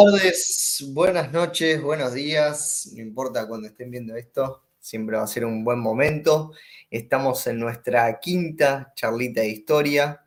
[0.00, 5.26] Buenas tardes, buenas noches, buenos días, no importa cuando estén viendo esto, siempre va a
[5.26, 6.52] ser un buen momento.
[6.90, 10.24] Estamos en nuestra quinta charlita de historia.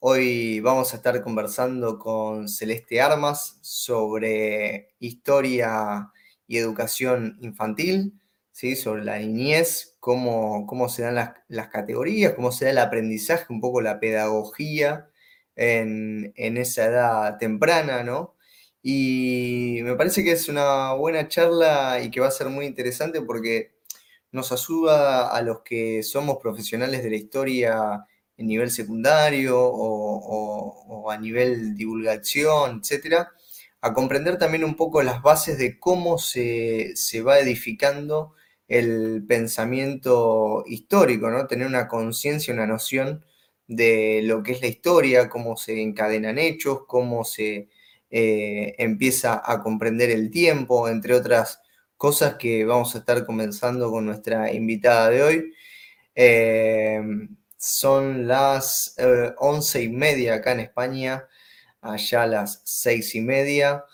[0.00, 6.10] Hoy vamos a estar conversando con Celeste Armas sobre historia
[6.46, 8.20] y educación infantil,
[8.52, 8.76] ¿sí?
[8.76, 13.46] sobre la niñez, cómo, cómo se dan las, las categorías, cómo se da el aprendizaje,
[13.48, 15.08] un poco la pedagogía
[15.54, 18.35] en, en esa edad temprana, ¿no?
[18.88, 23.20] Y me parece que es una buena charla y que va a ser muy interesante
[23.20, 23.72] porque
[24.30, 31.18] nos ayuda a los que somos profesionales de la historia en nivel secundario o, a
[31.18, 33.32] nivel divulgación, etcétera,
[33.80, 38.34] a comprender también un poco las bases de cómo se, se va edificando
[38.68, 41.48] el pensamiento histórico, ¿no?
[41.48, 43.24] Tener una conciencia, una noción
[43.66, 47.68] de lo que es la historia, cómo se encadenan hechos, cómo se
[48.10, 51.60] eh, empieza a comprender el tiempo, entre otras
[51.96, 55.54] cosas que vamos a estar comenzando con nuestra invitada de hoy.
[56.14, 57.00] Eh,
[57.56, 61.26] son las eh, once y media acá en España,
[61.80, 63.84] allá las seis y media.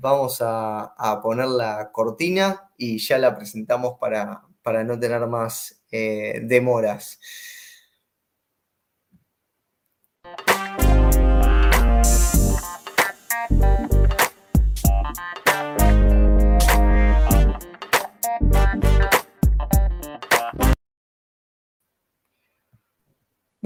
[0.00, 7.18] vamos a, poner la cortina y ya la presentamos para, para no tener más demoras.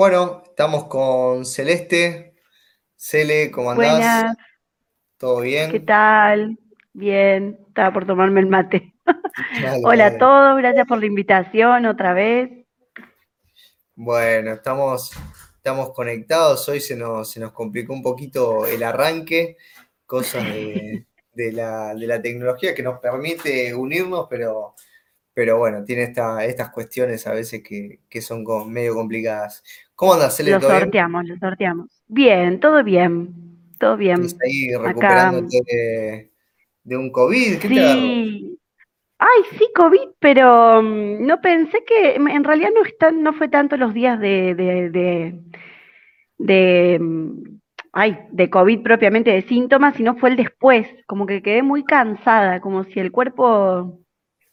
[0.00, 2.34] Bueno, estamos con Celeste.
[2.96, 3.92] Cele, ¿cómo andás?
[3.92, 4.36] Buenas.
[5.18, 5.70] ¿Todo bien?
[5.70, 6.58] ¿Qué tal?
[6.94, 8.94] Bien, estaba por tomarme el mate.
[9.84, 12.50] Hola a todos, gracias por la invitación otra vez.
[13.94, 15.12] Bueno, estamos,
[15.56, 16.66] estamos conectados.
[16.70, 19.58] Hoy se nos, se nos complicó un poquito el arranque,
[20.06, 20.44] cosas
[21.34, 24.74] de, la, de la tecnología que nos permite unirnos, pero
[25.40, 29.64] pero bueno, tiene estas cuestiones a veces que, son medio complicadas.
[29.94, 30.50] ¿Cómo andas, Cele?
[30.50, 32.02] Lo sorteamos, lo sorteamos.
[32.08, 33.32] Bien, todo bien,
[33.78, 34.22] todo bien.
[34.22, 36.30] ¿Estás ahí recuperándote
[36.84, 37.58] de, un COVID?
[37.58, 38.58] ¿Qué sí.
[39.16, 43.78] Ay, sí, COVID, pero mm, no pensé que, en realidad no, está, no fue tanto
[43.78, 45.40] los días de, de,
[46.36, 47.60] de, mm,
[47.94, 52.60] ay, de COVID propiamente, de síntomas, sino fue el después, como que quedé muy cansada,
[52.60, 54.02] como si el cuerpo,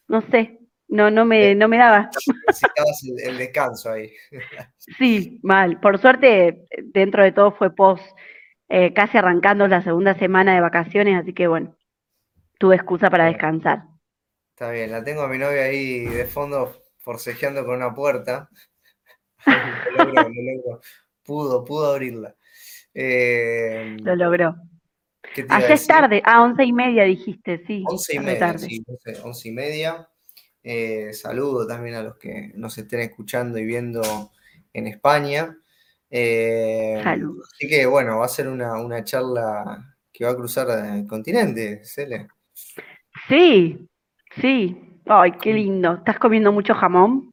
[0.07, 2.09] no sé, no, no me, no me daba.
[2.47, 4.11] Necesitabas el, descanso ahí.
[4.97, 5.79] Sí, mal.
[5.79, 8.03] Por suerte, dentro de todo fue post,
[8.69, 11.75] eh, casi arrancando la segunda semana de vacaciones, así que bueno,
[12.57, 13.83] tuve excusa para descansar.
[14.51, 18.49] Está bien, la tengo a mi novia ahí de fondo forcejeando con una puerta.
[21.23, 22.33] Pudo, pudo abrirla.
[22.93, 24.55] Eh, Lo logró.
[25.49, 27.83] Ayer es tarde, a once y media dijiste, sí.
[27.85, 28.83] Once y media, sí,
[29.23, 30.09] once y media.
[30.69, 34.01] Eh, saludo también a los que nos estén escuchando y viendo
[34.73, 35.57] en España.
[36.09, 41.85] Eh, así que bueno, va a ser una, charla que va a cruzar el continente,
[41.85, 42.27] Cele.
[43.29, 43.87] Sí,
[44.41, 44.99] sí.
[45.05, 45.93] Ay, qué lindo.
[45.93, 47.31] ¿Estás comiendo mucho jamón?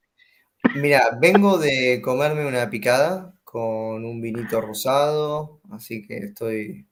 [0.76, 6.86] Mira, vengo de comerme una picada con un vinito rosado, así que estoy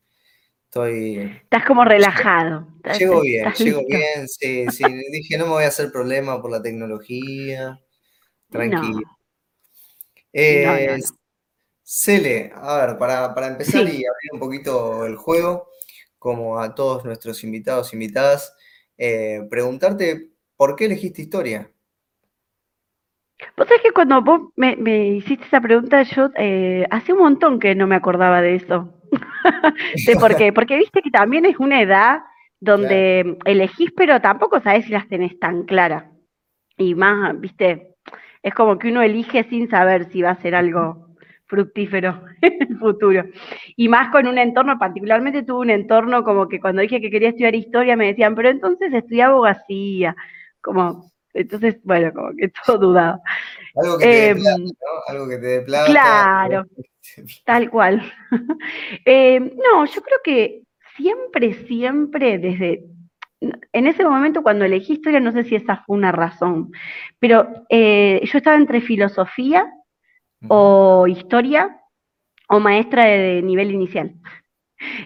[0.73, 1.19] Estoy.
[1.43, 2.67] Estás como relajado.
[2.99, 4.85] Llego bien, llego bien, sí, sí.
[5.13, 7.79] Dije, no me voy a hacer problema por la tecnología.
[8.49, 9.03] Tranquilo.
[10.33, 10.99] Eh,
[11.83, 15.69] Cele, a ver, para, empezar y abrir un poquito el juego,
[16.19, 18.57] como a todos nuestros invitados e invitadas,
[18.97, 21.71] eh, preguntarte por qué elegiste historia.
[23.59, 27.75] Vos sabés que cuando vos me, hiciste esa pregunta, yo eh, hace un montón que
[27.75, 29.02] no me acordaba de eso.
[30.07, 30.53] ¿De por qué?
[30.53, 32.21] Porque viste que también es una edad
[32.61, 36.05] donde elegís, pero tampoco sabés si las tenés tan claras.
[36.77, 37.97] Y más, viste,
[38.43, 41.09] es como que uno elige sin saber si va a ser algo
[41.47, 43.25] fructífero en el futuro.
[43.77, 47.31] Y más con un entorno, particularmente tuve un entorno como que cuando dije que quería
[47.31, 50.17] estudiar historia me decían, pero entonces estudia abogacía,
[50.61, 53.21] como, entonces, bueno, como que todo dudado.
[53.75, 54.71] Algo que te dé plata, em, ¿no?
[55.09, 55.91] Algo que te dé plata.
[55.91, 56.65] Claro,
[57.45, 58.03] Tal cual.
[59.05, 60.63] Eh, no, yo creo que
[60.97, 62.85] siempre, siempre, desde
[63.73, 66.71] en ese momento cuando elegí historia, no sé si esa fue una razón,
[67.19, 69.73] pero eh, yo estaba entre filosofía
[70.49, 71.81] o historia
[72.49, 74.15] o maestra de, nivel inicial.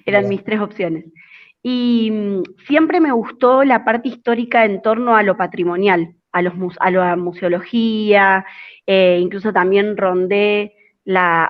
[0.05, 1.05] Eran mis tres opciones.
[1.69, 6.55] Y mm, siempre me gustó la parte histórica en torno a lo patrimonial, a, los,
[6.79, 8.47] a la museología,
[8.87, 11.45] eh, incluso también rondé la,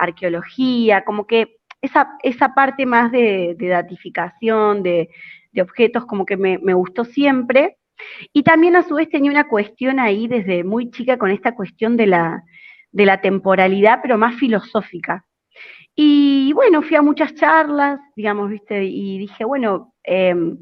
[0.00, 5.08] arqueología, como que esa, esa parte más de, datificación, de,
[5.62, 7.78] objetos, como que me, me, gustó siempre.
[8.32, 11.96] Y también a su vez tenía una cuestión ahí desde muy chica con esta cuestión
[11.96, 12.42] de la,
[12.90, 15.27] de la temporalidad, pero más filosófica.
[16.00, 20.56] Y bueno, fui a muchas charlas, digamos, viste, y dije, bueno, em,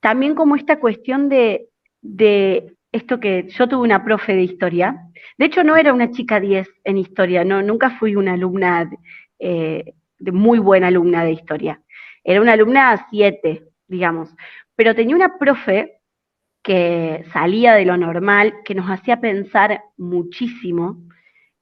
[0.00, 1.68] también como esta cuestión de,
[2.02, 4.96] de esto que yo tuve una profe de historia,
[5.38, 8.90] de hecho no era una chica 10 en historia, no, nunca fui una alumna
[9.38, 11.80] eh, de muy buena alumna de historia,
[12.24, 14.34] era una alumna 7, digamos,
[14.74, 16.00] pero tenía una profe
[16.64, 20.98] que salía de lo normal, que nos hacía pensar muchísimo,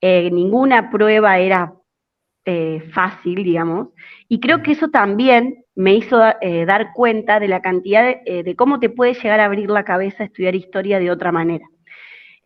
[0.00, 1.74] eh, ninguna prueba era
[2.46, 3.88] eh, fácil, digamos,
[4.28, 8.80] y creo que eso también me hizo eh, dar cuenta de la cantidad de, cómo
[8.80, 11.66] te puede llegar a abrir la cabeza estudiar historia de otra manera.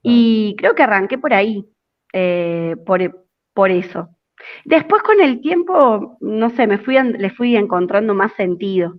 [0.03, 1.65] Y creo que arranqué por ahí,
[2.87, 4.09] por, por, eso.
[4.65, 8.95] Después con el tiempo, no sé, me fui, le fui encontrando más sentido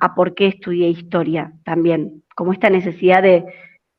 [0.00, 3.44] a por qué estudié historia también, como esta necesidad de,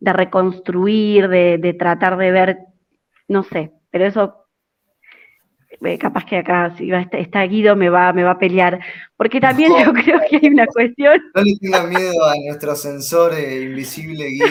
[0.01, 2.57] reconstruir, de tratar de ver
[3.27, 4.44] no sé, pero eso
[5.81, 8.79] eh, capaz que acá si va, está, Guido me va, me va a pelear,
[9.17, 11.21] porque también yo creo que hay una cuestión.
[11.33, 14.47] No le tenga miedo a nuestro sensor eh, invisible Guido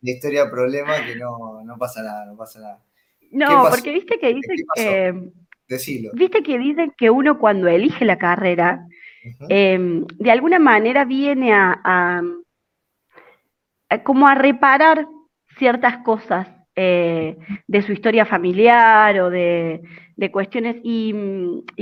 [0.00, 2.78] de historia problema, que no, no pasa nada, no pasa nada.
[3.30, 5.14] No, porque viste que dicen que.
[6.14, 8.86] Viste que dicen que uno cuando elige la carrera,
[9.48, 12.22] em, de alguna manera viene a,
[14.04, 15.08] como a reparar
[15.58, 16.46] ciertas cosas
[16.76, 17.36] eh,
[17.66, 19.82] de su historia familiar o de,
[20.30, 20.76] cuestiones.
[20.82, 21.12] Y,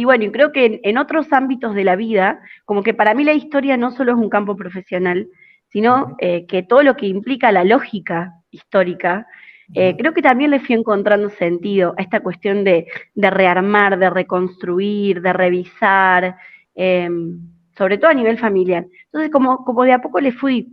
[0.04, 3.32] bueno, y creo que en, otros ámbitos de la vida, como que para mí la
[3.32, 5.28] historia no solo es un campo profesional,
[5.68, 9.26] sino eh, que todo lo que implica la lógica histórica,
[9.72, 15.22] eh, creo que también le fui encontrando sentido a esta cuestión de, rearmar, de reconstruir,
[15.22, 16.36] de revisar,
[16.74, 17.40] em,
[17.76, 18.86] sobre todo a nivel familiar.
[19.06, 20.68] Entonces, como, como de a poco le fui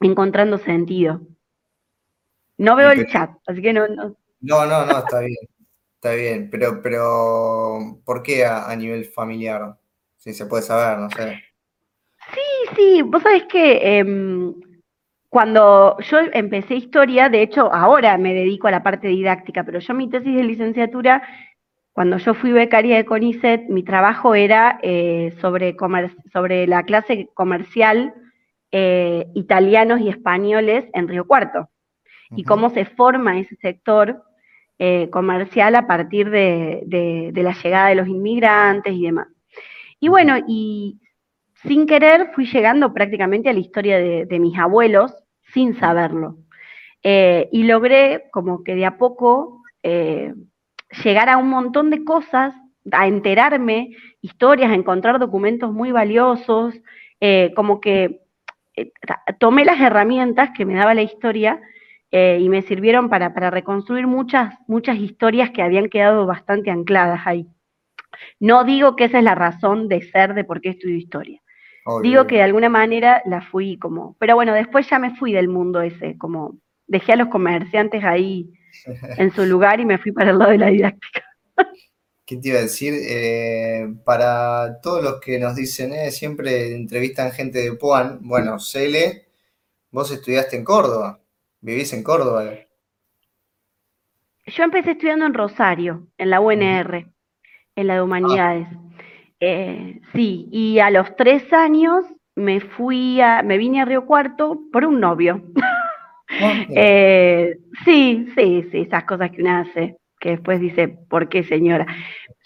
[0.00, 1.22] encontrando sentido.
[2.58, 4.16] No veo el chat, así que no, no.
[4.40, 5.57] No, no, no, está bien.
[5.98, 9.74] Está bien, pero, pero ¿por qué a, nivel familiar?
[10.16, 11.42] Si se puede saber, no sé.
[12.32, 14.54] Sí, sí, vos sabés que em,
[15.28, 19.92] cuando yo empecé historia, de hecho ahora me dedico a la parte didáctica, pero yo
[19.92, 21.20] mi tesis de licenciatura,
[21.92, 25.76] cuando yo fui becaria de CONICET, mi trabajo era eh, sobre,
[26.32, 28.14] sobre la clase comercial
[28.70, 31.70] eh, italianos y españoles en Río Cuarto
[32.36, 34.22] y cómo se forma ese sector
[34.80, 39.26] eh, comercial a partir de, la llegada de los inmigrantes y demás.
[39.98, 41.00] Y bueno, y
[41.64, 45.12] sin querer fui llegando prácticamente a la historia de, mis abuelos
[45.52, 46.36] sin saberlo.
[47.02, 50.32] Eh, y logré como que de a poco eh,
[51.02, 52.54] llegar a un montón de cosas,
[52.92, 56.72] a enterarme, historias, a encontrar documentos muy valiosos,
[57.56, 58.20] como que
[59.40, 61.60] tomé las herramientas que me daba la historia
[62.10, 67.46] eh, y me sirvieron para, reconstruir muchas, muchas historias que habían quedado bastante ancladas ahí.
[68.40, 71.40] No digo que esa es la razón de ser de por qué estudio historia.
[72.02, 75.48] Digo que de alguna manera la fui como, pero bueno, después ya me fui del
[75.48, 78.52] mundo ese, como dejé a los comerciantes ahí
[79.16, 81.24] en su lugar y me fui para el lado de la didáctica.
[82.26, 82.92] ¿Qué te iba a decir?
[82.94, 89.28] Eh, para todos los que nos dicen, eh, siempre entrevistan gente de Puan, bueno, Cele,
[89.90, 91.20] vos estudiaste en Córdoba.
[91.60, 92.44] ¿Vivís en Córdoba?
[94.46, 97.06] Yo empecé estudiando en Rosario, en la UNR,
[97.76, 98.68] en la de Humanidades.
[99.40, 104.60] Eh, sí, y a los tres años me fui a, me vine a Río Cuarto
[104.72, 105.42] por un novio.
[106.40, 111.42] Ah, eh, sí, sí, sí, esas cosas que uno hace, que después dice, ¿por qué
[111.42, 111.86] señora?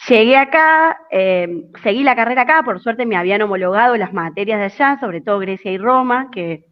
[0.08, 4.64] Llegué acá, eh, seguí la carrera acá, por suerte me habían homologado las materias de
[4.64, 6.64] allá, sobre todo Grecia y Roma, que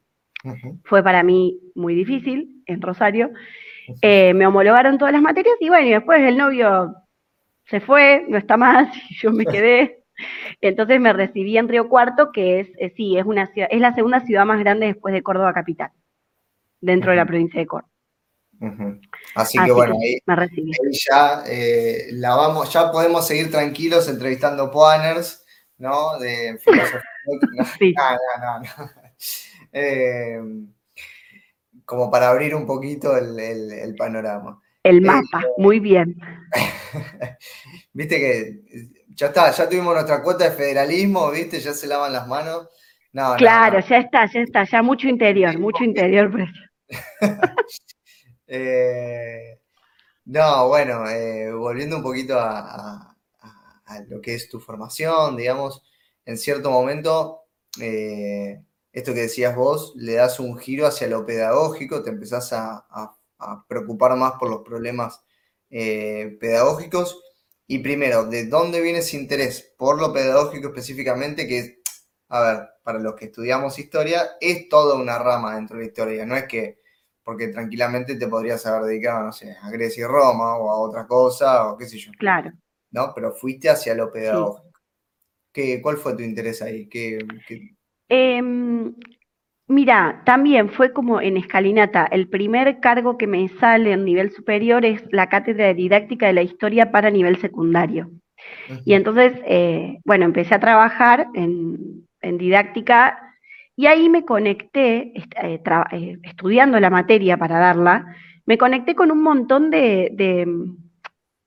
[0.84, 3.30] fue para mí muy difícil en Rosario.
[4.02, 6.94] Eh, me homologaron todas las materias y bueno, y después el novio
[7.66, 10.04] se fue, no está más, y yo me quedé.
[10.60, 13.94] Entonces me recibí en Río Cuarto, que es, eh, sí, es, una ciudad, es la
[13.94, 15.90] segunda ciudad más grande después de Córdoba Capital,
[16.80, 17.90] dentro de la provincia de Córdoba.
[19.34, 20.20] Así, que bueno, ahí,
[21.08, 25.46] ya eh, la vamos, ya podemos seguir tranquilos entrevistando poaners,
[25.78, 26.18] ¿no?
[26.18, 27.00] De filosofía.
[27.78, 27.94] sí.
[27.96, 28.90] no, no, no.
[29.72, 30.40] Eh,
[31.84, 34.60] como para abrir un poquito el, panorama.
[34.82, 36.18] El eh, mapa, muy bien.
[37.92, 38.60] viste que
[39.08, 42.68] ya está, ya tuvimos nuestra cuota de federalismo, viste, ya se lavan las manos.
[43.38, 46.30] claro, ya está, ya está, ya mucho interior, mucho interior.
[48.52, 49.60] Eh,
[50.24, 51.04] no, bueno,
[51.56, 53.16] volviendo un poquito a,
[54.08, 55.84] lo que es tu formación, digamos,
[56.24, 57.44] en cierto momento,
[57.80, 58.60] eh,
[58.92, 63.16] esto que decías vos, le das un giro hacia lo pedagógico, te empezás a,
[63.68, 65.24] preocupar más por los problemas
[65.70, 67.22] eh, pedagógicos.
[67.66, 71.46] Y primero, ¿de dónde viene ese interés por lo pedagógico específicamente?
[71.46, 71.80] Que,
[72.28, 76.26] a ver, para los que estudiamos historia, es toda una rama dentro de la historia,
[76.26, 76.80] no es que
[77.22, 81.06] porque tranquilamente te podrías haber dedicado, no sé, a Grecia y Roma o a otra
[81.06, 82.10] cosa o qué sé yo.
[82.18, 82.50] Claro.
[82.90, 83.12] ¿No?
[83.14, 84.72] Pero fuiste hacia lo pedagógico.
[85.52, 86.88] ¿Qué, ¿Cuál fue tu interés ahí?
[86.88, 87.18] ¿Qué,
[88.10, 88.94] em,
[89.66, 92.06] mira, también fue como en escalinata.
[92.10, 96.34] El primer cargo que me sale en nivel superior es la cátedra de didáctica de
[96.34, 98.10] la historia para nivel secundario.
[98.84, 103.30] Y entonces, eh, bueno, empecé a trabajar en, en didáctica
[103.80, 105.62] y ahí me conecté, eh,
[105.92, 108.14] eh, estudiando la materia para darla,
[108.44, 110.10] me conecté con un montón de,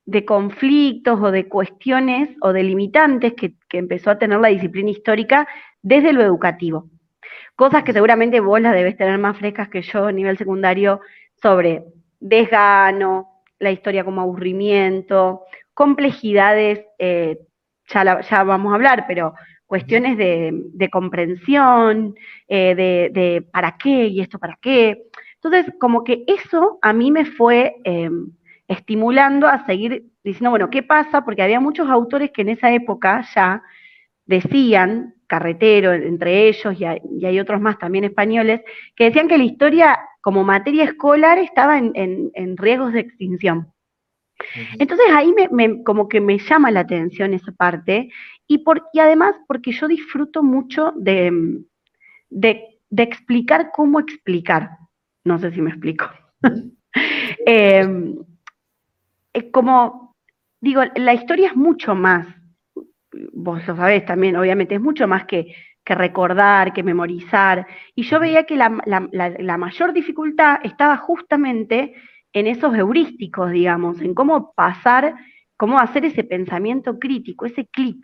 [0.04, 5.46] de, conflictos o de cuestiones o de limitantes que, empezó a tener la disciplina histórica
[5.84, 6.88] desde lo educativo.
[7.54, 11.00] Cosas que seguramente vos las debes tener más frescas que yo a nivel secundario
[11.40, 11.84] sobre
[12.18, 15.42] desgano, la historia como aburrimiento,
[15.74, 17.38] complejidades, eh,
[17.86, 19.34] ya, ya vamos a hablar, pero
[19.66, 22.14] cuestiones de, comprensión,
[22.48, 22.74] eh,
[23.12, 25.04] de, para qué y esto para qué.
[25.34, 28.30] Entonces, como que eso a mí me fue em,
[28.68, 31.24] estimulando a seguir diciendo, bueno, ¿qué pasa?
[31.24, 33.62] Porque había muchos autores que en esa época ya
[34.26, 38.60] decían, Carretero entre ellos, y hay, otros más también españoles,
[38.96, 43.72] que decían que la historia como materia escolar estaba en, riesgos de extinción.
[44.78, 48.10] Entonces ahí me, como que me llama la atención esa parte
[48.46, 51.62] y, por, además porque yo disfruto mucho de,
[52.30, 54.70] de, explicar cómo explicar.
[55.24, 56.10] No sé si me explico.
[57.46, 58.14] Em,
[59.50, 60.14] como,
[60.60, 62.26] digo, la historia es mucho más,
[63.32, 65.54] vos lo sabés también, obviamente, es mucho más que,
[65.84, 67.66] que recordar, que memorizar.
[67.94, 71.94] Y yo veía que la, la, mayor dificultad estaba justamente
[72.32, 75.14] en esos heurísticos, digamos, en cómo pasar,
[75.56, 77.98] cómo hacer ese pensamiento crítico, ese clic.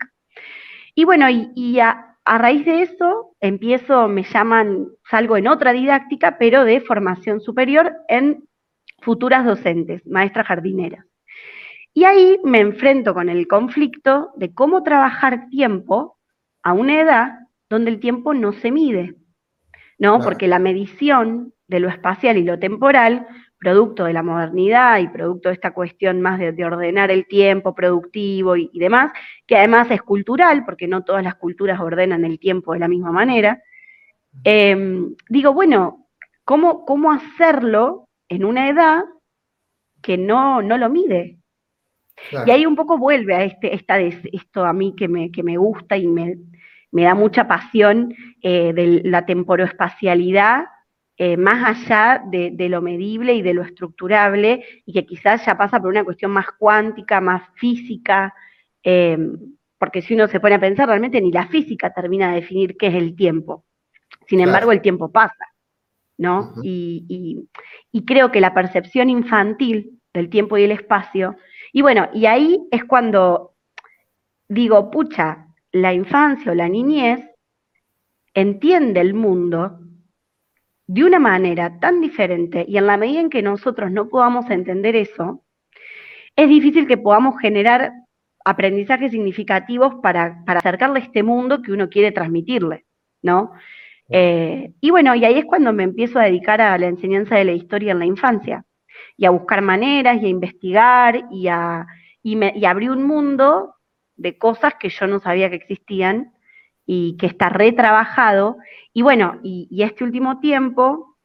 [0.95, 6.63] Y bueno, y, a, raíz de eso empiezo, me llaman, salgo en otra didáctica, pero
[6.63, 8.43] de formación superior en
[9.01, 11.05] futuras docentes, maestras jardineras.
[11.93, 16.17] Y ahí me enfrento con el conflicto de cómo trabajar tiempo
[16.63, 19.15] a una edad donde el tiempo no se mide,
[19.97, 20.19] ¿no?
[20.19, 23.27] Porque la medición de lo espacial y lo temporal
[23.61, 28.55] producto de la modernidad y producto de esta cuestión más de, ordenar el tiempo productivo
[28.57, 29.11] y, demás,
[29.45, 33.11] que además es cultural, porque no todas las culturas ordenan el tiempo de la misma
[33.11, 33.61] manera,
[34.43, 36.07] em, digo, bueno,
[36.43, 39.03] ¿cómo, ¿cómo, hacerlo en una edad
[40.01, 41.40] que no, no lo mide?
[42.45, 45.57] Y ahí un poco vuelve a este, esta, esto a mí que me, que me
[45.57, 46.37] gusta y me,
[46.91, 50.65] me da mucha pasión eh, de la temporoespacialidad
[51.23, 55.79] eh, más allá de, lo medible y de lo estructurable, y que quizás ya pasa
[55.79, 58.33] por una cuestión más cuántica, más física,
[58.83, 59.19] eh,
[59.77, 62.87] porque si uno se pone a pensar, realmente ni la física termina de definir qué
[62.87, 63.65] es el tiempo.
[64.27, 65.45] Sin embargo, el tiempo pasa,
[66.17, 66.55] ¿no?
[66.63, 67.47] y,
[68.07, 71.35] creo que la percepción infantil del tiempo y el espacio,
[71.73, 73.55] y bueno, y ahí es cuando
[74.47, 77.21] digo, pucha, la infancia o la niñez
[78.33, 79.79] entiende el mundo
[80.87, 84.95] de una manera tan diferente y en la medida en que nosotros no podamos entender
[84.95, 85.43] eso,
[86.35, 87.93] es difícil que podamos generar
[88.43, 92.85] aprendizajes significativos para, acercarle a este mundo que uno quiere transmitirle,
[93.21, 93.51] ¿no?
[94.09, 97.45] Eh, y bueno, y ahí es cuando me empiezo a dedicar a la enseñanza de
[97.45, 98.65] la historia en la infancia,
[99.21, 101.85] y a buscar maneras, y a investigar, y a
[102.23, 103.75] y, me, y abrí un mundo
[104.15, 106.33] de cosas que yo no sabía que existían,
[106.87, 108.57] y que está retrabajado.
[108.93, 111.17] Y bueno, y, este último tiempo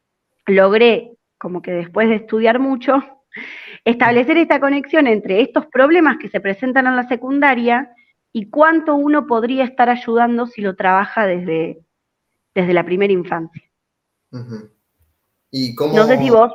[0.46, 3.02] logré, como que después de estudiar mucho,
[3.86, 7.90] establecer esta conexión entre estos problemas que se presentan en la secundaria
[8.30, 11.80] y cuánto uno podría estar ayudando si lo trabaja desde,
[12.54, 13.62] desde la primera infancia.
[15.50, 15.96] ¿Y cómo...
[15.96, 16.52] No sé si vos...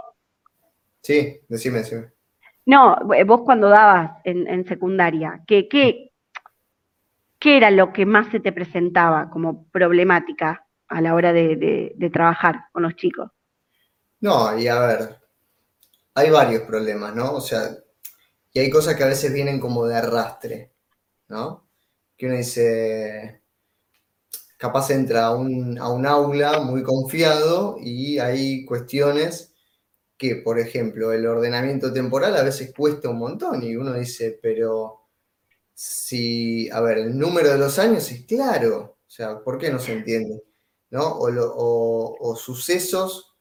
[1.01, 2.11] Sí, decime, decime.
[2.65, 6.11] No, vos cuando dabas en, en secundaria, ¿qué, qué,
[7.41, 12.65] ¿qué era lo que más se te presentaba como problemática a la hora de, trabajar
[12.71, 13.31] con los chicos?
[14.19, 15.19] No, y a ver,
[16.13, 17.33] hay varios problemas, ¿no?
[17.33, 17.75] O sea,
[18.53, 20.71] y hay cosas que a veces vienen como de arrastre,
[21.29, 21.67] ¿no?
[22.15, 23.41] Que uno dice,
[24.57, 29.50] capaz entra a un, a un aula muy confiado y hay cuestiones
[30.21, 35.07] que, por ejemplo, el ordenamiento temporal a veces cuesta un montón y uno dice, pero
[35.73, 39.79] si, a ver, el número de los años es claro, o sea, ¿por qué no
[39.79, 40.43] se entiende?
[40.91, 41.17] ¿No?
[41.17, 43.35] O, sucesos,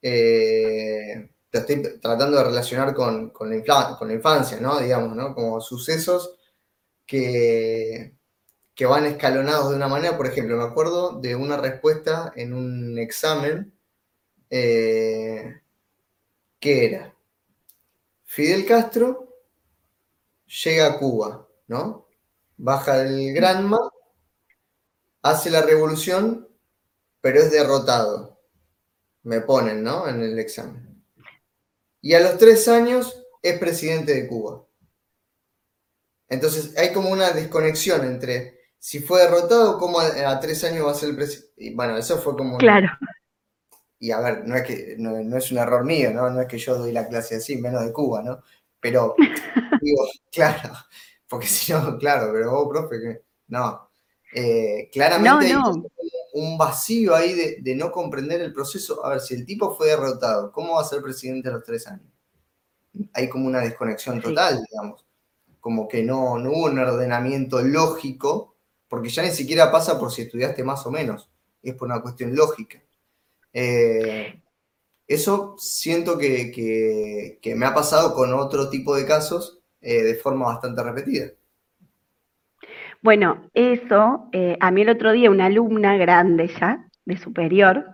[0.00, 4.78] eh, te estoy tratando de relacionar con, la con la infancia, ¿no?
[4.78, 5.34] Digamos, ¿no?
[5.34, 6.36] Como sucesos
[7.04, 8.14] que,
[8.72, 13.00] que van escalonados de una manera, por ejemplo, me acuerdo de una respuesta en un
[13.00, 13.76] examen
[14.48, 15.59] eh,
[16.60, 17.14] que era,
[18.24, 19.34] Fidel Castro
[20.64, 22.06] llega a Cuba, ¿no?
[22.56, 23.90] Baja el Granma,
[25.22, 26.48] hace la revolución,
[27.20, 28.40] pero es derrotado.
[29.22, 30.06] Me ponen, ¿no?
[30.06, 31.04] En el examen.
[32.00, 34.64] Y a los tres años es presidente de Cuba.
[36.28, 40.94] Entonces hay como una desconexión entre si fue derrotado, cómo a, tres años va a
[40.94, 41.72] ser el presidente.
[41.74, 42.58] Bueno, eso fue como...
[42.58, 42.88] Claro
[44.02, 46.30] y a ver, no es, que, no, es un error mío, ¿no?
[46.30, 48.42] No es que yo doy la clase así, menos de Cuba, ¿no?
[48.80, 49.14] Pero,
[49.82, 50.72] digo, claro,
[51.28, 53.90] porque si no, claro, pero vos, profe, que no.
[54.34, 55.52] Eh, claramente hay
[56.32, 59.04] un vacío ahí de, no comprender el proceso.
[59.04, 61.86] A ver, si el tipo fue derrotado, ¿cómo va a ser presidente a los tres
[61.86, 62.10] años?
[63.12, 65.04] Hay como una desconexión total, digamos.
[65.60, 68.56] Como que no, no hubo un ordenamiento lógico,
[68.88, 71.30] porque ya ni siquiera pasa por si estudiaste más o menos,
[71.62, 72.82] es por una cuestión lógica.
[73.52, 74.40] Eh,
[75.06, 80.82] eso siento que, me ha pasado con otro tipo de casos eh, de forma bastante
[80.82, 81.26] repetida.
[83.02, 87.86] Bueno, eso, eh, a mí el otro día una alumna grande ya, de superior,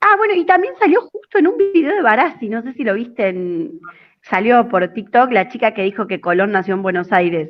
[0.00, 2.94] ah, bueno, y también salió justo en un video de Barassi, no sé si lo
[2.94, 3.80] viste, en,
[4.22, 7.48] salió por TikTok la chica que dijo que Colón nació en Buenos Aires.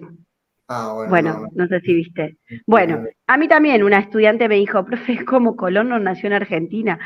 [0.68, 2.38] Ah, bueno, bueno no, sé si viste.
[2.66, 6.98] Bueno, a mí también una estudiante me dijo, profe, ¿cómo Colón no nació en Argentina?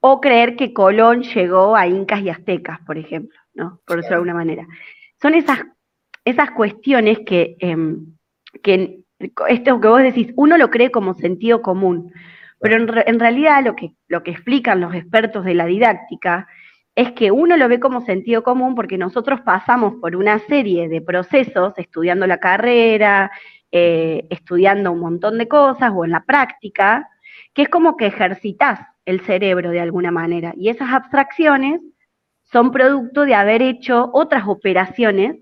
[0.00, 3.80] O creer que Colón llegó a Incas y Aztecas, por ejemplo, ¿no?
[3.86, 4.66] Por decirlo de alguna manera.
[5.20, 5.60] Son esas,
[6.24, 7.76] esas cuestiones que, eh,
[8.62, 9.00] que
[9.48, 12.12] esto que vos decís, uno lo cree como sentido común,
[12.60, 16.46] pero en, en realidad lo que, lo que explican los expertos de la didáctica
[16.96, 21.02] es que uno lo ve como sentido común porque nosotros pasamos por una serie de
[21.02, 23.30] procesos estudiando la carrera,
[23.70, 27.06] eh, estudiando un montón de cosas o en la práctica,
[27.52, 30.54] que es como que ejercitas el cerebro de alguna manera.
[30.56, 31.82] Y esas abstracciones
[32.44, 35.36] son producto de haber hecho otras operaciones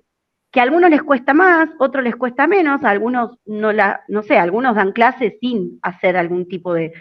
[0.50, 4.02] que a algunos les cuesta más, a otros les cuesta menos, a algunos no la,
[4.08, 6.92] no sé, algunos dan clases sin hacer algún tipo de.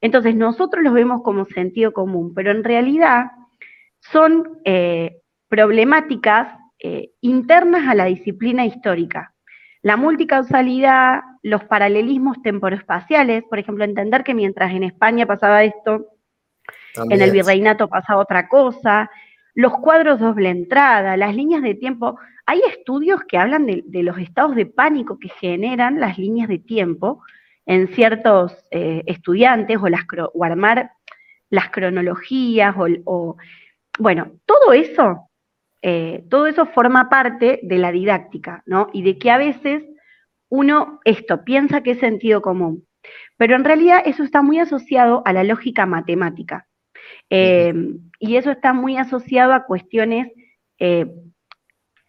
[0.00, 3.32] Entonces nosotros los vemos como sentido común, pero en realidad
[4.12, 9.34] son eh, problemáticas eh, internas a la disciplina histórica.
[9.82, 16.06] La multicausalidad, los paralelismos temporoespaciales, por ejemplo, entender que mientras en España pasaba esto,
[17.10, 19.10] en el virreinato pasaba otra cosa,
[19.54, 22.18] los cuadros doble entrada, las líneas de tiempo.
[22.46, 27.22] Hay estudios que hablan de, los estados de pánico que generan las líneas de tiempo
[27.66, 30.02] en ciertos eh, estudiantes o, las,
[30.34, 30.92] o armar
[31.50, 33.36] las cronologías o
[33.98, 35.28] bueno, todo eso,
[35.82, 38.88] eh, todo eso forma parte de la didáctica, ¿no?
[38.92, 39.84] Y de que a veces
[40.48, 42.86] uno esto piensa que es sentido común,
[43.36, 46.66] pero en realidad eso está muy asociado a la lógica matemática.
[47.30, 47.74] Eh,
[48.18, 50.32] y eso está muy asociado a cuestiones
[50.78, 51.06] eh,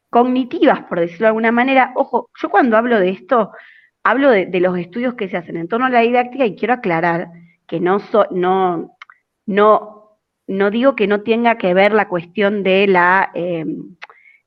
[0.09, 1.91] cognitivas, por decirlo de alguna manera.
[1.95, 3.51] Ojo, yo cuando hablo de esto,
[4.03, 7.29] hablo de, los estudios que se hacen en torno a la didáctica y quiero aclarar
[7.67, 7.99] que no,
[8.31, 8.97] no,
[9.45, 9.98] no
[10.49, 13.65] no digo que no tenga que ver la cuestión de la, eh,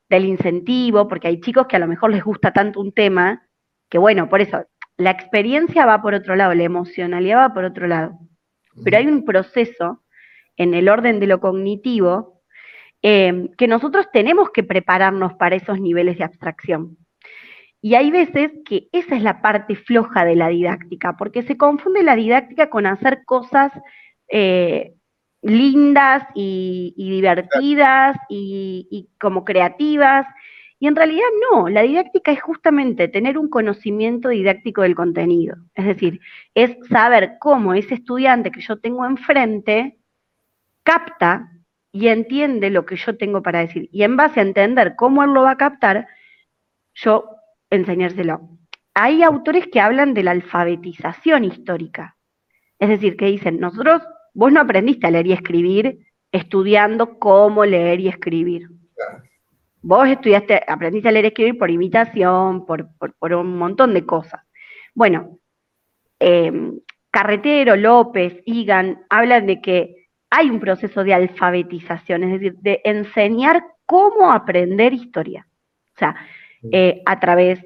[0.09, 3.47] del incentivo, porque hay chicos que a lo mejor les gusta tanto un tema,
[3.89, 4.65] que bueno, por eso,
[4.97, 8.19] la experiencia va por otro lado, la emocionalidad va por otro lado.
[8.83, 10.03] Pero hay un proceso
[10.57, 12.41] en el orden de lo cognitivo
[13.01, 16.97] eh, que nosotros tenemos que prepararnos para esos niveles de abstracción.
[17.81, 22.03] Y hay veces que esa es la parte floja de la didáctica, porque se confunde
[22.03, 23.71] la didáctica con hacer cosas
[24.29, 24.95] eh,
[25.43, 30.25] lindas y, divertidas y, como creativas.
[30.79, 35.57] Y en realidad no, la didáctica es justamente tener un conocimiento didáctico del contenido.
[35.75, 36.19] Es decir,
[36.55, 39.97] es saber cómo ese estudiante que yo tengo enfrente
[40.83, 41.49] capta
[41.91, 43.87] y entiende lo que yo tengo para decir.
[43.91, 46.07] Y en base a entender cómo él lo va a captar,
[46.95, 47.29] yo
[47.69, 48.41] enseñárselo.
[48.93, 52.17] Hay autores que hablan de la alfabetización histórica.
[52.79, 54.01] Es decir, que dicen, nosotros
[54.33, 55.99] Vos no aprendiste a leer y escribir
[56.31, 58.67] estudiando cómo leer y escribir.
[59.81, 62.87] Vos estudiaste, aprendiste a leer y escribir por imitación, por,
[63.33, 64.41] un montón de cosas.
[64.95, 65.39] Bueno,
[66.19, 66.79] em,
[67.11, 73.63] Carretero, López, Igan, hablan de que hay un proceso de alfabetización, es decir, de enseñar
[73.85, 75.47] cómo aprender historia.
[75.95, 76.15] O sea,
[76.71, 77.63] eh, a través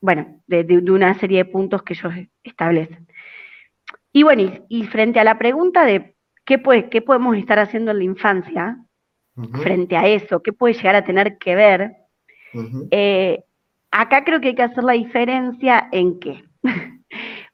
[0.00, 3.07] bueno, de, una serie de puntos que ellos establecen.
[4.18, 7.98] Y bueno, y, frente a la pregunta de qué, puede, qué podemos estar haciendo en
[7.98, 8.76] la infancia,
[9.62, 11.92] frente a eso, qué puede llegar a tener que ver,
[12.90, 13.44] eh,
[13.92, 16.42] acá creo que hay que hacer la diferencia en que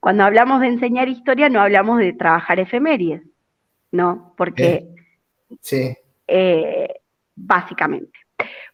[0.00, 3.20] cuando hablamos de enseñar historia no hablamos de trabajar efemérides,
[3.92, 4.32] ¿no?
[4.34, 4.88] Porque...
[5.60, 5.94] Sí.
[6.26, 6.88] Eh,
[7.36, 8.18] básicamente.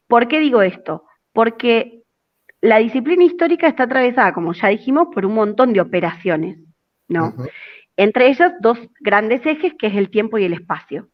[0.07, 1.07] ¿Por qué digo esto?
[1.33, 2.05] Porque
[2.61, 6.57] la disciplina histórica está atravesada, como ya dijimos, por un montón de operaciones,
[7.09, 7.35] ¿no?
[8.01, 11.09] Entre ellas dos grandes ejes, que es el tiempo y el espacio,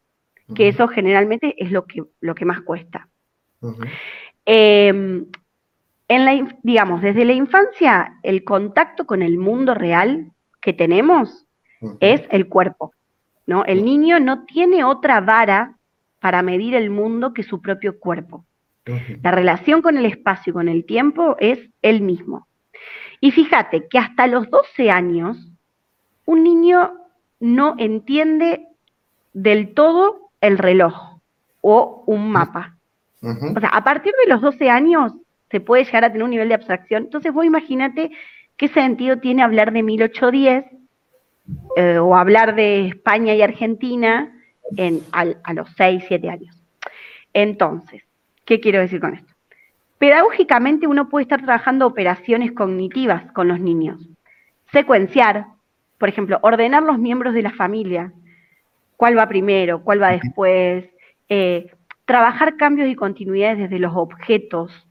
[0.55, 3.09] que eso generalmente es lo que, lo que más cuesta.
[4.45, 5.27] Em,
[6.07, 11.49] en la, digamos, desde la infancia, el contacto con el mundo real que tenemos
[11.99, 12.93] es el cuerpo,
[13.47, 13.65] ¿no?
[13.65, 15.77] El niño no tiene otra vara
[16.21, 18.47] para medir el mundo que su propio cuerpo.
[19.25, 22.47] La relación con el espacio y con el tiempo es el mismo.
[23.21, 25.56] Y fíjate que hasta los 12 años,
[26.27, 26.93] un niño
[27.41, 28.67] no entiende
[29.33, 31.19] del todo el reloj
[31.63, 32.77] o un mapa.
[33.23, 35.13] O sea, a partir de los 12 años
[35.51, 37.05] se puede llegar a tener un nivel de abstracción.
[37.05, 38.11] Entonces vos imagínate
[38.57, 40.65] qué sentido tiene hablar de 1810
[41.77, 44.33] eh, o hablar de España y Argentina
[44.77, 46.57] en, a los 6, 7 años.
[47.33, 48.03] Entonces,
[48.45, 49.33] ¿qué quiero decir con esto?
[49.99, 54.01] Pedagógicamente uno puede estar trabajando operaciones cognitivas con los niños.
[54.73, 55.47] Secuenciar,
[55.99, 58.13] por ejemplo, ordenar los miembros de la familia.
[58.97, 59.83] ¿Cuál va primero?
[59.83, 60.85] ¿Cuál va después?
[61.29, 61.71] Eh,
[62.05, 64.87] trabajar cambios y continuidades desde los objetos.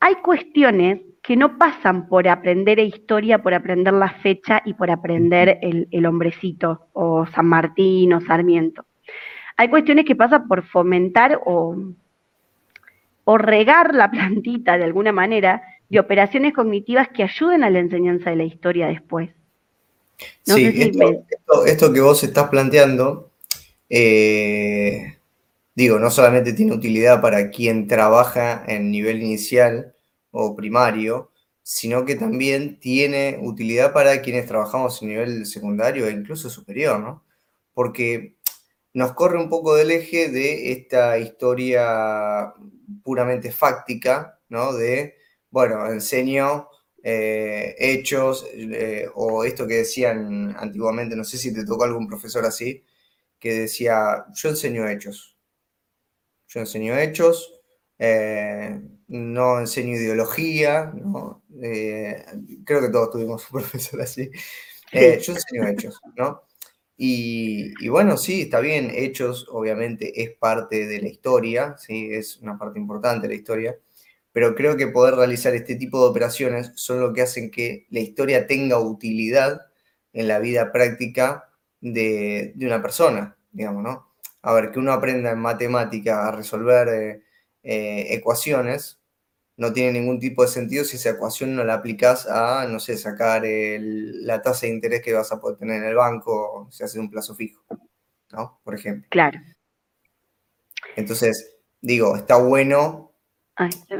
[0.00, 5.58] Hay cuestiones que no pasan por aprender historia, por aprender la fecha y por aprender
[5.62, 8.84] el, hombrecito o San Martín o Sarmiento.
[9.56, 11.76] Hay cuestiones que pasan por fomentar o,
[13.24, 18.30] o regar la plantita de alguna manera de operaciones cognitivas que ayuden a la enseñanza
[18.30, 19.30] de la historia después.
[20.42, 20.92] Sí,
[21.66, 23.30] esto, que vos estás planteando,
[23.88, 25.18] eh,
[25.74, 29.94] digo, no solamente tiene utilidad para quien trabaja en nivel inicial,
[30.32, 31.30] o primario,
[31.62, 37.22] sino que también tiene utilidad para quienes trabajamos en nivel secundario e incluso superior, ¿no?
[37.72, 38.34] Porque
[38.94, 42.52] nos corre un poco del eje de esta historia
[43.04, 44.72] puramente fáctica, ¿no?
[44.72, 45.16] De,
[45.50, 46.68] bueno, enseño
[47.02, 52.44] eh, hechos eh, o esto que decían antiguamente, no sé si te tocó algún profesor
[52.44, 52.84] así,
[53.38, 55.36] que decía, yo enseño hechos.
[56.48, 57.60] Yo enseño hechos,
[57.98, 61.42] eh, no enseño ideología, ¿no?
[61.50, 64.30] Creo que todos tuvimos un profesor así.
[64.92, 66.42] Yo enseño hechos, ¿no?
[66.96, 72.08] Y, bueno, sí, está bien, hechos obviamente es parte de la historia, ¿sí?
[72.12, 73.76] es una parte importante de la historia,
[74.32, 78.00] pero creo que poder realizar este tipo de operaciones son lo que hacen que la
[78.00, 79.66] historia tenga utilidad
[80.12, 84.12] en la vida práctica de, una persona, digamos, ¿no?
[84.42, 87.22] A ver, que uno aprenda en matemática a resolver
[87.62, 89.00] eh, ecuaciones,
[89.56, 92.96] no tiene ningún tipo de sentido si esa ecuación no la aplicas a, no sé,
[92.96, 96.98] sacar la tasa de interés que vas a poder tener en el banco si haces
[96.98, 97.62] un plazo fijo,
[98.32, 98.60] ¿no?
[98.64, 99.08] Por ejemplo.
[99.10, 99.38] Claro.
[100.96, 103.11] Entonces, digo, está bueno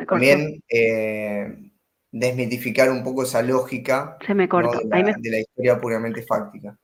[0.07, 1.71] también eh,
[2.11, 4.79] desmitificar un poco esa lógica se me cortó.
[4.81, 6.77] De, la, historia puramente fáctica.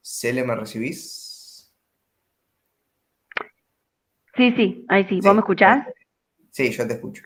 [0.00, 1.72] ¿Cele, me recibís?
[4.36, 5.20] Sí, sí, ahí sí.
[5.22, 5.86] ¿Vos me escuchás?
[6.50, 7.22] Sí, yo te escucho.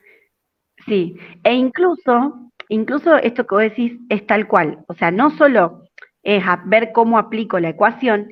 [0.87, 4.85] Sí, e incluso, incluso esto que vos decís es tal cual.
[4.89, 5.85] O sea, no solo
[6.23, 8.29] es ver cómo aplico la ecuación,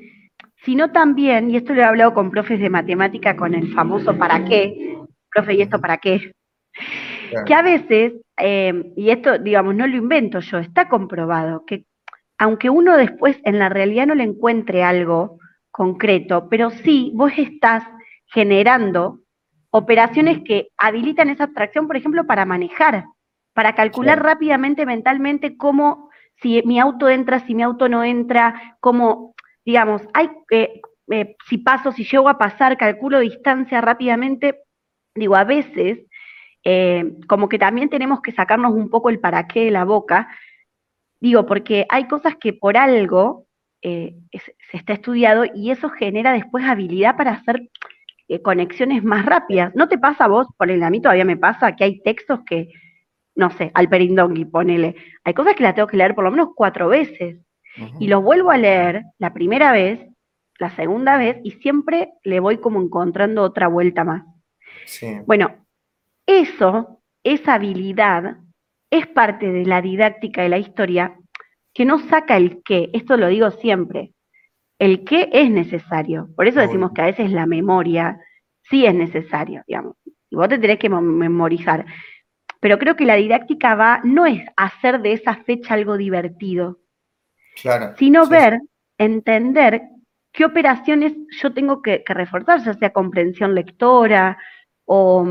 [0.65, 4.45] sino también, y esto lo he hablado con profes de matemática con el famoso para
[4.45, 4.99] qué,
[5.33, 6.33] profe, ¿y esto para qué?
[7.47, 11.85] Que a veces, eh, y esto, digamos, no lo invento yo, está comprobado que
[12.39, 15.39] aunque uno después en la realidad no le encuentre algo
[15.71, 17.85] concreto, pero sí vos estás
[18.27, 19.21] generando
[19.71, 23.05] operaciones que habilitan esa abstracción, por ejemplo, para manejar,
[23.53, 26.11] para calcular rápidamente mentalmente cómo,
[26.43, 29.35] si mi auto entra, si mi auto no entra, cómo,
[29.65, 34.61] digamos, hay, eh, eh, si paso, si llego a pasar, calculo distancia rápidamente,
[35.15, 36.01] digo, a veces,
[36.69, 40.29] eh, como que también tenemos que sacarnos un poco el para qué de la boca,
[41.21, 43.47] digo, porque hay cosas que por algo
[43.83, 47.71] se está estudiado y eso genera después habilidad para hacer
[48.27, 49.73] eh, conexiones más rápidas.
[49.77, 50.49] ¿No te pasa a vos?
[50.57, 52.71] Por el a mí todavía me pasa que hay textos que,
[53.37, 54.97] no sé, al perindongui, ponele.
[55.23, 57.39] Hay cosas que las tengo que leer por lo menos cuatro veces.
[58.01, 60.01] Y los vuelvo a leer la primera vez,
[60.59, 64.25] la segunda vez, y siempre le voy como encontrando otra vuelta más.
[65.27, 65.66] Bueno,
[66.27, 68.39] eso, esa habilidad,
[68.91, 71.17] es parte de la didáctica de la historia
[71.75, 74.13] que no saca el qué, esto lo digo siempre,
[74.79, 78.19] el qué es necesario, por eso decimos que a veces la memoria
[78.63, 81.85] sí es necesaria, digamos, y vos te tenés que memorizar,
[82.61, 86.79] pero creo que la didáctica va, no es hacer de esa fecha algo divertido,
[87.97, 88.61] sino ver,
[88.99, 89.83] entender
[90.33, 94.39] qué operaciones yo tengo que, reforzar, ya sea comprensión lectora
[94.85, 95.27] o,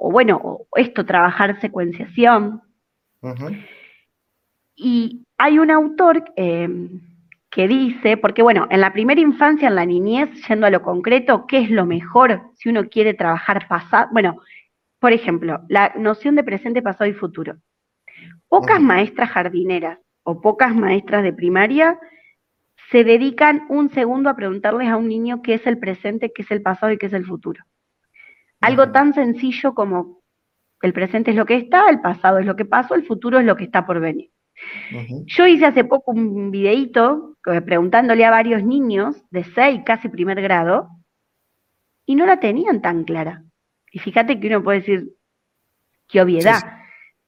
[0.00, 2.62] bueno, esto, trabajar secuenciación.
[4.76, 6.68] Y hay un autor eh,
[7.50, 11.46] que dice, porque bueno, en la primera infancia, en la niñez, yendo a lo concreto,
[11.46, 14.08] ¿qué es lo mejor si uno quiere trabajar pasado?
[14.12, 14.40] Bueno,
[14.98, 17.56] por ejemplo, la noción de presente, pasado y futuro.
[18.48, 21.98] Pocas maestras jardineras o pocas maestras de primaria
[22.90, 26.50] se dedican un segundo a preguntarles a un niño qué es el presente, qué es
[26.50, 27.64] el pasado y qué es el futuro.
[28.64, 30.22] Algo tan sencillo como
[30.82, 33.44] el presente es lo que está, el pasado es lo que pasó, el futuro es
[33.44, 34.30] lo que está por venir.
[35.26, 40.40] Yo hice hace poco un videíto eh, preguntándole a varios niños de 6, casi primer
[40.40, 40.88] grado,
[42.06, 43.42] y no la tenían tan clara.
[43.90, 45.08] Y fíjate que uno puede decir,
[46.08, 46.62] qué obviedad.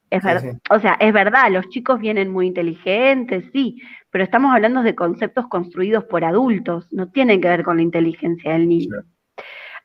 [0.09, 0.23] Es
[0.69, 5.47] O sea, es verdad, los chicos vienen muy inteligentes, sí, pero estamos hablando de conceptos
[5.47, 9.03] construidos por adultos, no tienen que ver con la inteligencia del niño.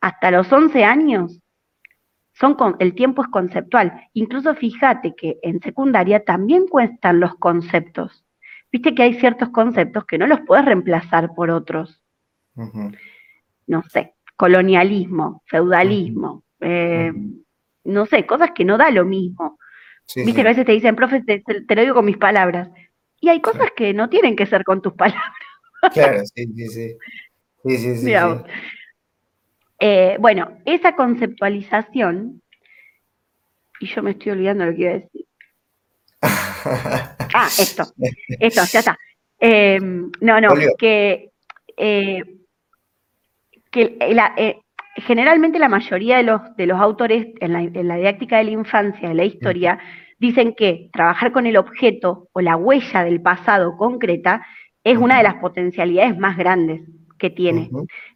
[0.01, 1.42] Hasta los 11 años,
[2.43, 4.09] son con, el tiempo es conceptual.
[4.15, 8.25] Incluso fíjate que en secundaria también cuestan los conceptos.
[8.73, 12.03] Viste que hay ciertos conceptos que no los puedes reemplazar por otros.
[13.69, 17.13] No sé, colonialismo, feudalismo, eh,
[17.85, 19.57] no sé, cosas que no da lo mismo.
[20.17, 21.45] Viste que a veces te dicen, profe, te,
[21.77, 22.71] lo digo con mis palabras.
[23.21, 25.33] Y hay cosas que no tienen que ser con tus palabras.
[25.93, 26.97] Claro, sí, sí, sí.
[27.65, 28.13] Sí, sí, sí.
[29.85, 32.41] Eh, bueno, esa conceptualización,
[33.81, 35.27] y yo me estoy olvidando lo que iba a decir.
[37.35, 37.83] ah, esto,
[38.39, 38.97] esto, ya está.
[39.41, 41.31] Em, no, no, que,
[41.77, 42.23] eh,
[43.73, 44.61] que eh,
[44.99, 48.51] generalmente la mayoría de los, de los autores en la, en la, didáctica de la
[48.53, 49.81] infancia, de la historia,
[50.21, 54.47] dicen que trabajar con el objeto o la huella del pasado concreta
[54.85, 56.83] es una de las potencialidades más grandes
[57.19, 57.69] que tiene.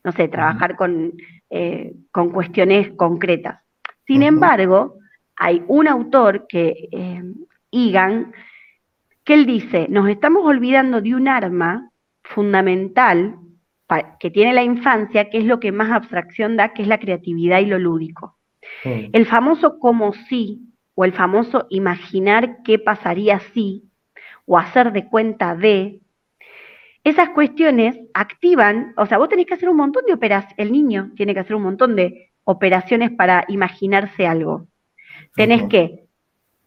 [0.05, 1.13] No sé, trabajar con
[1.51, 3.63] eh, con cuestiones concretas.
[4.07, 4.99] Sin embargo,
[5.37, 7.23] hay un autor que, eh,
[7.71, 8.33] Igan,
[9.25, 11.91] que él dice, nos estamos olvidando de un arma
[12.23, 13.37] fundamental
[14.19, 17.61] que tiene la infancia, que es lo que más abstracción da, que es la creatividad
[17.61, 18.37] y lo lúdico.
[18.85, 20.61] El famoso como sí,
[20.95, 23.85] o el famoso imaginar qué pasaría si,
[24.45, 26.01] o hacer de cuenta de,
[27.07, 31.13] esas cuestiones activan, o sea, vos tenés que hacer un montón de operaciones, el niño
[31.15, 34.67] tiene que hacer un montón de operaciones para imaginarse algo.
[35.37, 36.09] Tenés que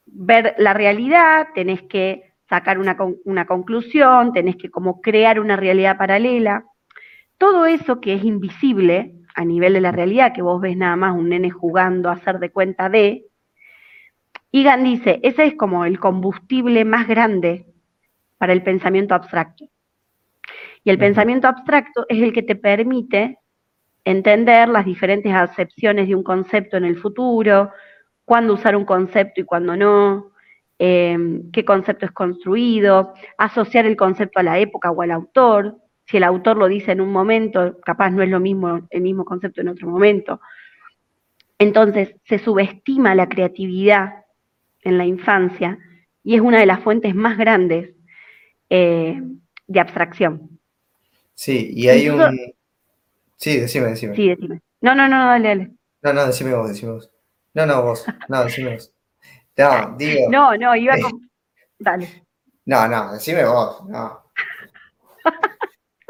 [0.06, 5.98] ver la realidad, tenés que sacar una, una, conclusión, tenés que como crear una realidad
[5.98, 6.64] paralela.
[7.38, 11.18] Todo eso que es invisible a nivel de la realidad, que vos ves nada más
[11.18, 13.26] un nene jugando a hacer de cuenta de,
[14.52, 17.66] Igan dice, ese es como el combustible más grande
[18.38, 19.70] para el pensamiento abstracto.
[20.84, 23.38] Y el pensamiento abstracto es el que te permite
[24.06, 27.72] entender las diferentes acepciones de un concepto en el futuro,
[28.26, 30.32] cuándo usar un concepto y cuándo no,
[30.78, 35.78] em, qué concepto es construido, asociar el concepto a la época o al autor.
[36.06, 39.26] Si el autor lo dice en un momento, capaz no es lo mismo el mismo
[39.26, 40.42] concepto en otro momento.
[41.60, 44.26] Entonces, se subestima la creatividad
[44.82, 45.78] en la infancia
[46.24, 47.94] y es una de las fuentes más grandes
[48.70, 49.22] eh,
[49.68, 50.59] de abstracción.
[51.40, 52.38] Sí, y hay un...
[53.38, 54.14] Sí, decime, decime.
[54.14, 54.62] Sí, decime.
[54.82, 55.72] No, no, no, dale, dale.
[56.02, 57.10] No, no, decime vos, decime vos.
[57.54, 58.06] No, no, vos.
[58.28, 58.94] No, decime vos.
[59.56, 60.28] No, digo...
[60.30, 61.32] No, no, iba con...
[61.80, 62.26] Dale.
[62.66, 64.22] No, no, decime vos, no.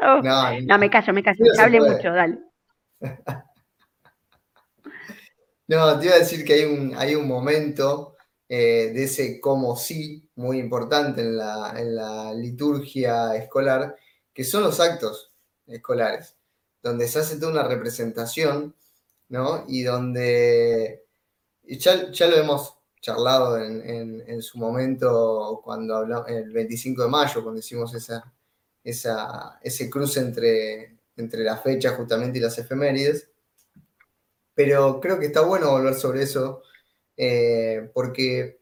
[0.00, 1.44] no, no, me callo, me callo.
[1.60, 2.38] Hable mucho, dale.
[5.68, 8.16] No, te iba a decir que hay un, hay un momento
[8.48, 13.94] eh, de ese como sí muy importante en la, en la liturgia escolar,
[14.40, 15.34] que son los actos
[15.66, 16.34] escolares,
[16.82, 18.74] donde se hace toda una representación,
[19.28, 19.66] ¿no?
[19.68, 21.04] Y donde
[21.62, 27.60] ya, ya lo hemos charlado en, su momento cuando hablamos, el 25 de mayo, cuando
[27.60, 28.32] hicimos esa,
[28.82, 33.28] esa, ese cruce entre, entre la fecha justamente y las efemérides.
[34.54, 36.62] Pero creo que está bueno volver sobre eso,
[37.14, 38.58] eh, porque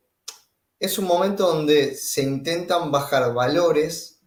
[0.80, 4.20] es un momento donde se intentan bajar valores,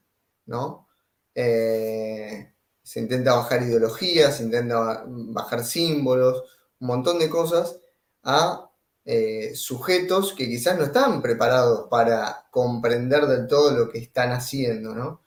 [0.46, 0.88] ¿no?
[1.36, 6.44] Eh, se intenta bajar ideologías, se intenta bajar símbolos,
[6.80, 7.80] un montón de cosas
[8.24, 8.70] a
[9.06, 14.94] eh, sujetos que quizás no están preparados para comprender del todo lo que están haciendo,
[14.94, 15.22] ¿no?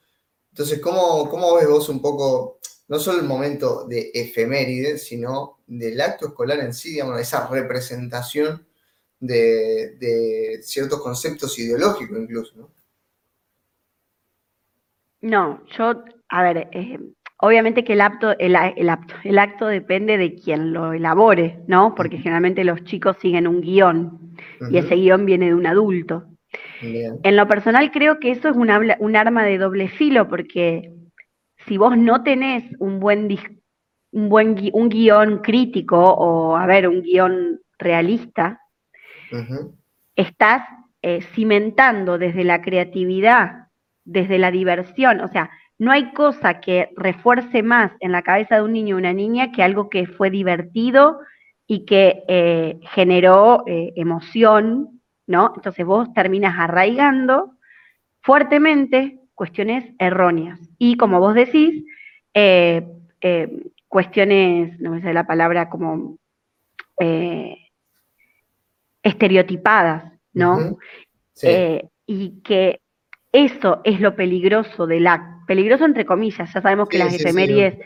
[0.51, 6.27] Entonces, ¿cómo, ves vos un poco, no solo el momento de efeméride, sino del acto
[6.27, 8.65] escolar en sí, digamos, esa representación
[9.19, 12.71] de, ciertos conceptos ideológicos incluso, ¿no?
[15.25, 16.99] No, yo, a ver, eh,
[17.37, 21.95] obviamente que el acto, el, el, acto depende de quien lo elabore, ¿no?
[21.95, 24.35] Porque generalmente los chicos siguen un guion
[24.69, 26.25] y ese guion viene de un adulto.
[26.79, 30.93] En lo personal creo que eso es un, un, arma de doble filo porque
[31.65, 33.27] si vos no tenés un buen,
[34.11, 38.61] un buen un guion crítico o, a ver, un guion realista,
[40.15, 40.61] estás
[41.01, 43.64] eh, cimentando desde la creatividad,
[44.05, 48.61] desde la diversión, o sea, no hay cosa que refuerce más en la cabeza de
[48.61, 51.19] un niño o una niña que algo que fue divertido
[51.67, 55.51] y que eh, generó eh, emoción, ¿no?
[55.55, 57.55] Entonces vos terminas arraigando
[58.21, 60.59] fuertemente cuestiones erróneas.
[60.77, 61.83] Y como vos decís,
[63.87, 66.17] cuestiones, no me sé la palabra, como
[69.05, 70.77] estereotipadas, ¿no?
[71.43, 72.81] Eh, y que
[73.35, 77.77] eso es lo peligroso del acto, peligroso entre comillas, ya sabemos que las efemérides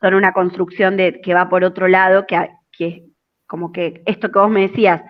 [0.00, 3.04] son una construcción de, que va por otro lado, que, que
[3.46, 5.02] como que esto que vos me decías,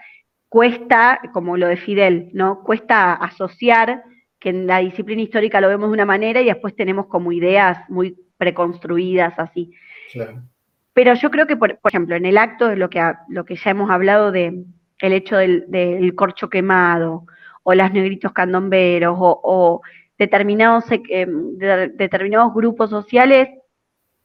[0.48, 2.62] cuesta, como lo de Fidel, ¿no?
[2.62, 4.04] Cuesta asociar
[4.38, 7.78] que en la disciplina histórica lo vemos de una manera y después tenemos como ideas
[7.88, 9.74] muy preconstruidas así.
[10.92, 13.72] Pero yo creo que, por, ejemplo, en el acto de lo que, lo que ya
[13.72, 14.64] hemos hablado de,
[15.00, 17.26] el hecho del, corcho quemado,
[17.70, 19.83] o las negritos candomberos, o,
[20.16, 21.26] determinados, eh,
[21.92, 23.50] determinados grupos sociales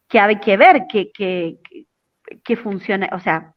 [0.08, 3.52] que hay que ver que, funciona, o sea,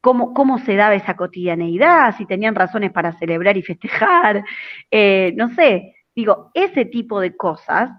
[0.00, 4.44] cómo, cómo se daba esa cotidianeidad, si tenían razones para celebrar y festejar,
[4.92, 7.90] eh, no sé, digo, ese tipo de cosas,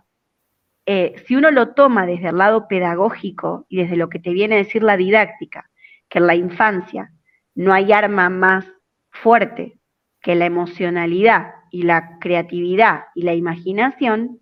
[0.85, 4.55] eh, si uno lo toma desde el lado pedagógico y desde lo que te viene
[4.55, 5.69] a decir la didáctica,
[6.07, 7.11] que en la infancia
[7.53, 8.65] no hay arma más
[9.09, 9.77] fuerte
[10.23, 14.39] que la emocionalidad y la creatividad y la imaginación,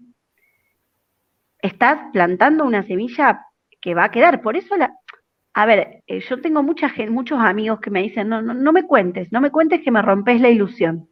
[1.60, 3.48] estás plantando una semilla
[3.82, 4.42] que va a quedar.
[4.42, 4.94] Por eso, la,
[5.54, 8.86] a ver, eh, yo tengo mucha muchos amigos que me dicen, no, no, no me
[8.86, 11.10] cuentes, no me cuentes que me rompes la ilusión.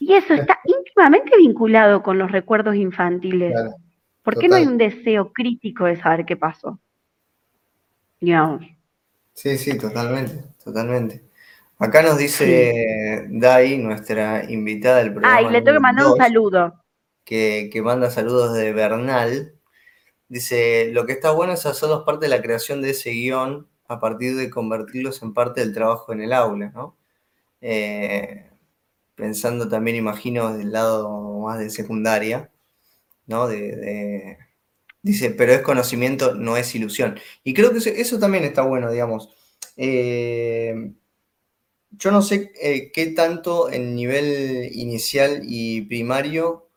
[0.00, 3.54] Y eso está íntimamente vinculado con los recuerdos infantiles.
[4.22, 6.78] ¿Por qué no hay un deseo crítico de saber qué pasó?
[8.20, 8.66] Digamos.
[9.32, 11.33] Sí, sí, totalmente, totalmente.
[11.84, 15.36] Acá nos dice Dai, nuestra invitada del programa.
[15.36, 16.82] Ay, le tengo que mandar un saludo.
[17.24, 19.54] Que, manda saludos de Bernal.
[20.26, 23.68] Dice, lo que está bueno es hacer dos partes de la creación de ese guion
[23.86, 26.96] a partir de convertirlos en parte del trabajo en el aula, ¿no?
[27.60, 28.50] Eh,
[29.14, 32.50] pensando también, imagino, del lado más de secundaria,
[33.26, 33.46] ¿no?
[33.46, 34.38] de,
[35.02, 37.20] Dice, pero es conocimiento, no es ilusión.
[37.42, 39.28] Y creo que eso, también está bueno, digamos.
[39.76, 40.94] Eh,
[41.98, 46.68] yo no sé eh, qué tanto en nivel inicial y primario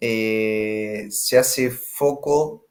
[0.00, 2.66] eh, se hace foco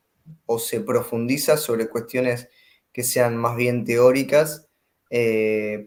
[0.45, 2.49] o se profundiza sobre cuestiones
[2.91, 4.69] que sean más bien teóricas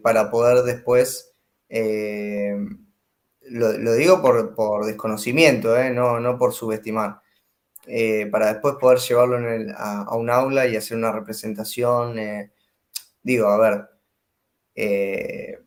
[0.03, 1.33] para poder después,
[3.41, 7.21] lo, digo por, desconocimiento, no, no por subestimar
[7.87, 9.37] eh, para después poder llevarlo
[9.75, 12.19] a, un aula y hacer una representación.
[12.19, 12.51] Eh,
[13.23, 13.89] digo, a ver,
[14.75, 15.59] eh,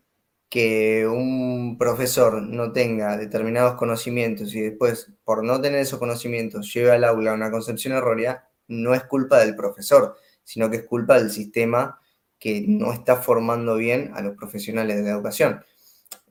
[0.48, 6.92] que un profesor no tenga determinados conocimientos y después, por no tener esos conocimientos, lleve
[6.92, 11.30] al aula una concepción errónea, no es culpa del profesor, sino que es culpa del
[11.30, 12.01] sistema
[12.38, 15.64] que no está formando bien a los profesionales de la educación.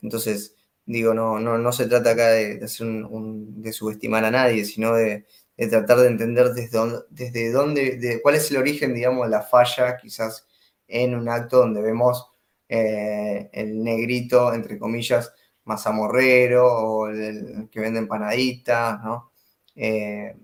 [0.02, 0.56] Entonces,
[0.86, 5.26] digo, no, no, no se trata acá de, hacer de subestimar a nadie, sino de,
[5.58, 9.32] de tratar de entender desde dónde, desde dónde de cuál es el origen, digamos, de
[9.32, 10.48] la falla, quizás
[10.88, 12.33] en un acto donde vemos
[12.76, 15.32] eh, el negrito, entre comillas,
[15.66, 19.32] más amorrero, o el, que vende empanaditas, ¿no?
[19.76, 20.36] Eh,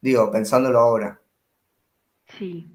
[0.00, 1.20] digo, pensándolo ahora.
[2.26, 2.68] Sí.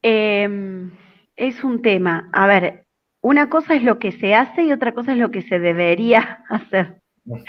[0.00, 0.92] Em,
[1.34, 2.30] es un tema.
[2.32, 2.84] A ver,
[3.20, 6.44] una cosa es lo que se hace y otra cosa es lo que se debería
[6.48, 7.00] hacer.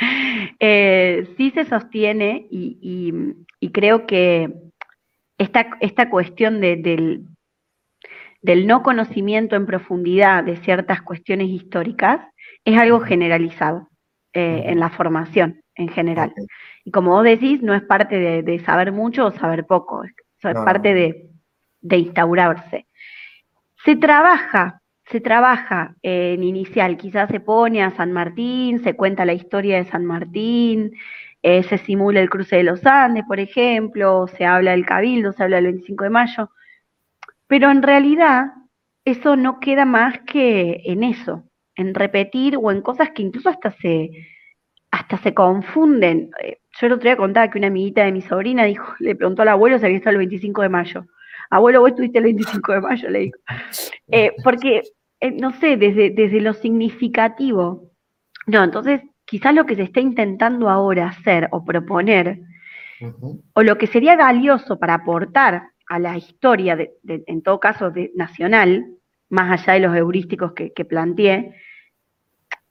[0.61, 3.13] Eh, sí se sostiene y,
[3.71, 4.51] creo que
[5.37, 7.27] esta, esta cuestión del,
[8.41, 12.21] del, no conocimiento en profundidad de ciertas cuestiones históricas
[12.65, 13.87] es algo generalizado
[14.33, 16.33] eh, en la formación en general.
[16.83, 20.93] Y como vos decís, no es parte de, saber mucho o saber poco, es, parte
[20.93, 21.29] De,
[21.81, 22.87] de instaurarse.
[23.83, 24.79] Se trabaja
[25.09, 29.89] se trabaja en inicial, quizás se pone a San Martín, se cuenta la historia de
[29.89, 30.91] San Martín,
[31.41, 35.43] eh, se simula el cruce de los Andes, por ejemplo, se habla del Cabildo, se
[35.43, 36.51] habla del 25 de mayo,
[37.49, 38.53] pero en realidad
[39.03, 41.43] eso no queda más que en eso,
[41.75, 44.11] en repetir o en cosas que incluso hasta se,
[44.91, 46.29] hasta se confunden.
[46.43, 49.41] Eh, yo el otro día contaba que una amiguita de mi sobrina dijo, le preguntó
[49.41, 51.05] al abuelo si había estado el 25 de mayo.
[51.49, 53.37] Abuelo, vos estuviste el 25 de mayo, le digo.
[54.11, 54.81] Eh, porque,
[55.33, 57.91] no sé, desde, desde lo significativo.
[58.47, 62.39] No, entonces quizás lo que se está intentando ahora hacer o proponer,
[63.53, 68.11] o lo que sería valioso para aportar a la historia, de, en todo caso de,
[68.15, 68.85] nacional,
[69.29, 71.55] más allá de los heurísticos que, planteé,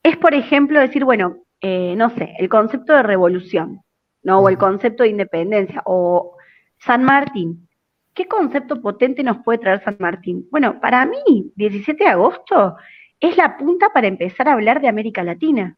[0.03, 3.83] es, por ejemplo, decir, bueno, eh, no sé, el concepto de revolución,
[4.23, 4.39] ¿no?
[4.39, 6.37] O el concepto de independencia, o
[6.79, 7.69] San Martín.
[8.15, 10.47] ¿Qué concepto potente nos puede traer San Martín?
[10.51, 12.77] Bueno, para mí, 17 de agosto
[13.21, 15.77] es la punta para empezar a hablar de América Latina.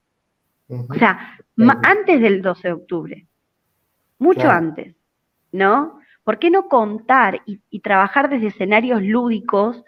[0.69, 1.39] O sea,
[1.83, 3.27] antes del 12 de octubre,
[4.19, 4.95] mucho antes,
[5.53, 6.00] ¿no?
[6.31, 9.83] ¿Por qué no contar y, trabajar desde escenarios lúdicos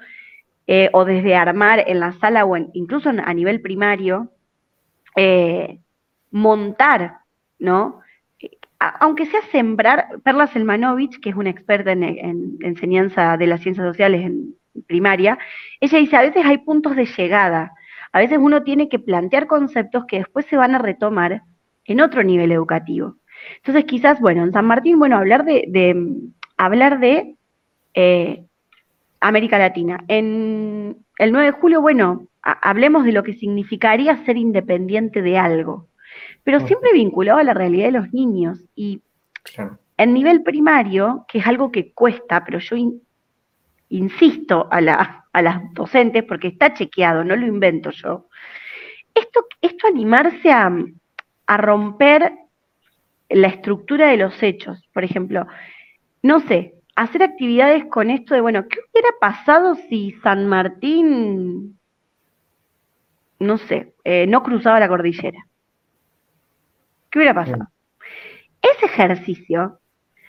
[0.66, 4.28] eh, o desde armar en la sala o incluso a nivel primario,
[5.14, 5.78] eh,
[6.32, 7.20] montar,
[7.60, 8.00] ¿no?
[8.98, 13.86] aunque sea sembrar, Perla Selmanovich, que es una experta en, en, enseñanza de las ciencias
[13.86, 14.56] sociales en
[14.88, 15.38] primaria,
[15.80, 17.72] ella dice, a veces hay puntos de llegada,
[18.10, 21.44] a veces uno tiene que plantear conceptos que después se van a retomar
[21.84, 23.14] en otro nivel educativo.
[23.56, 26.06] Entonces, quizás, bueno, en San Martín, bueno, hablar de,
[26.56, 27.36] hablar de
[27.94, 28.44] eh,
[29.20, 30.02] América Latina.
[30.08, 35.88] En el 9 de julio, bueno, hablemos de lo que significaría ser independiente de algo,
[36.44, 38.58] pero siempre vinculado a la realidad de los niños.
[38.74, 39.00] Y
[39.96, 42.76] en nivel primario, que es algo que cuesta, pero yo
[43.88, 48.26] insisto a la, a las docentes, porque está chequeado, no lo invento yo.
[49.14, 50.70] Esto, esto animarse a,
[51.58, 52.32] romper
[53.34, 55.46] la estructura de los hechos, por ejemplo,
[56.22, 61.78] no sé, hacer actividades con esto de, bueno, ¿qué hubiera pasado si San Martín,
[63.38, 65.46] no sé, eh, no cruzaba la cordillera?
[67.10, 67.68] ¿Qué hubiera pasado?
[68.62, 69.80] Ese ejercicio,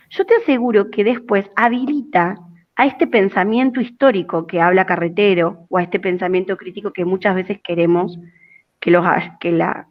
[0.10, 2.36] yo te aseguro que después habilita
[2.76, 7.60] a este pensamiento histórico que habla Carretero o a este pensamiento crítico que muchas veces
[7.64, 8.18] queremos
[8.80, 9.06] que, los,
[9.40, 9.88] que, la,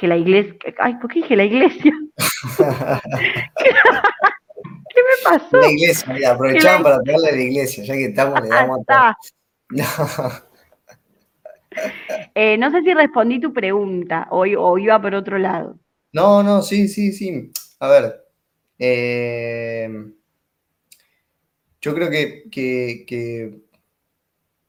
[0.00, 0.54] que la iglesia...
[0.78, 1.92] Ay, ¿por qué dije la iglesia?
[4.90, 5.56] ¿Qué me pasó?
[5.58, 9.16] La iglesia, mira, aprovechamos para pegarle a la iglesia, ya que estamos, le damos a
[9.68, 9.84] no.
[12.34, 15.78] Eh, no sé si respondí tu pregunta o, o iba por otro lado.
[16.12, 17.52] No, no, sí, sí, sí.
[17.78, 18.24] A ver.
[18.76, 19.88] Eh,
[21.80, 23.62] yo creo que,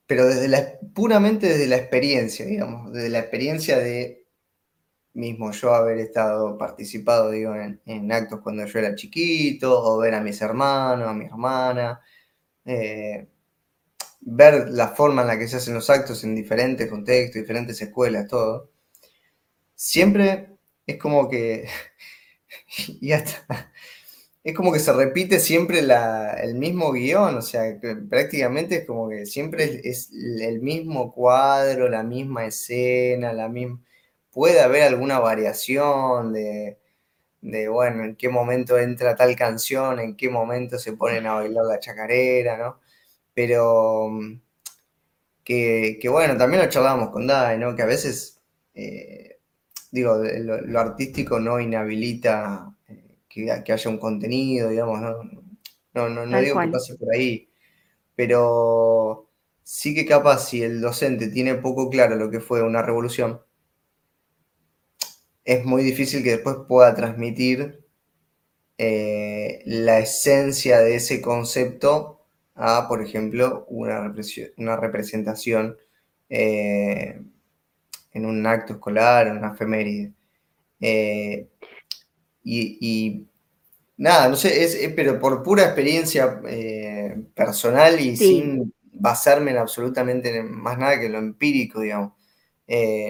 [0.05, 4.20] pero desde la, puramente desde la experiencia, digamos, desde la experiencia de
[5.13, 10.21] mismo yo haber estado participado, digo, en, actos cuando yo era chiquito, o ver a
[10.21, 12.01] mis hermanos, a mi hermana,
[12.65, 13.27] eh,
[14.21, 18.27] ver la forma en la que se hacen los actos en diferentes contextos, diferentes escuelas,
[18.27, 18.71] todo,
[19.75, 20.49] siempre
[20.87, 21.67] es como que,
[23.01, 23.71] y hasta,
[24.43, 29.25] es como que se repite siempre el mismo guion, o sea, prácticamente es como que
[29.25, 33.81] siempre es, el mismo cuadro, la misma escena, la misma...
[34.31, 36.77] Puede haber alguna variación de,
[37.69, 41.79] bueno, en qué momento entra tal canción, en qué momento se ponen a bailar la
[41.79, 42.79] chacarera, ¿no?
[43.33, 44.09] Pero
[45.43, 47.75] que, bueno, también lo charlábamos con Dai, ¿no?
[47.75, 48.39] Que a veces,
[48.73, 49.39] eh,
[49.91, 52.73] digo, lo artístico no inhabilita
[53.27, 55.23] que, haya un contenido, digamos, no,
[55.93, 57.49] no, no, no digo que pase por ahí,
[58.15, 59.29] pero
[59.63, 63.41] sí que capaz si el docente tiene poco claro lo que fue una revolución,
[65.43, 67.81] es muy difícil que después pueda transmitir
[68.77, 72.21] eh, la esencia de ese concepto
[72.55, 74.13] a, por ejemplo, una,
[74.57, 75.77] una representación
[76.29, 77.21] eh,
[78.13, 80.13] en un acto escolar, en una efeméride.
[80.79, 81.47] Eh,
[82.43, 83.27] y,
[83.97, 86.41] nada, no sé, es, pero por pura experiencia
[87.35, 92.13] personal y sin basarme en absolutamente más nada que lo empírico, digamos.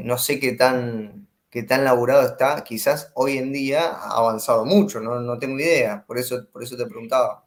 [0.03, 4.99] No sé qué tan, qué tan laburado está, quizás hoy en día ha avanzado mucho,
[4.99, 7.45] no, tengo idea, por eso, por eso te preguntaba.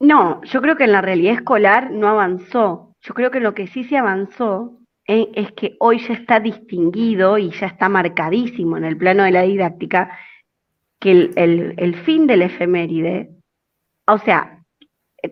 [0.00, 2.94] No, yo creo que en la realidad escolar no avanzó.
[3.00, 7.38] Yo creo que lo que sí se avanzó es, es que hoy ya está distinguido
[7.38, 10.10] y ya está marcadísimo en el plano de la didáctica
[10.98, 13.30] que el, fin del efeméride,
[14.06, 14.64] o sea,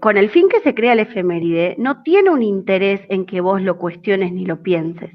[0.01, 3.63] con el fin que se crea el efeméride, no tiene un interés en que vos
[3.63, 5.11] lo cuestiones ni lo pienses.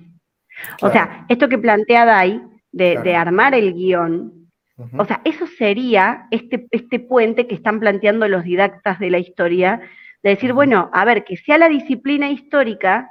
[0.81, 2.41] O sea, esto que plantea Dai,
[2.71, 4.49] de, armar el guion,
[4.97, 9.81] o sea, eso sería este, este puente que están planteando los didactas de la historia,
[10.23, 13.09] de decir, bueno, a ver, que sea la disciplina histórica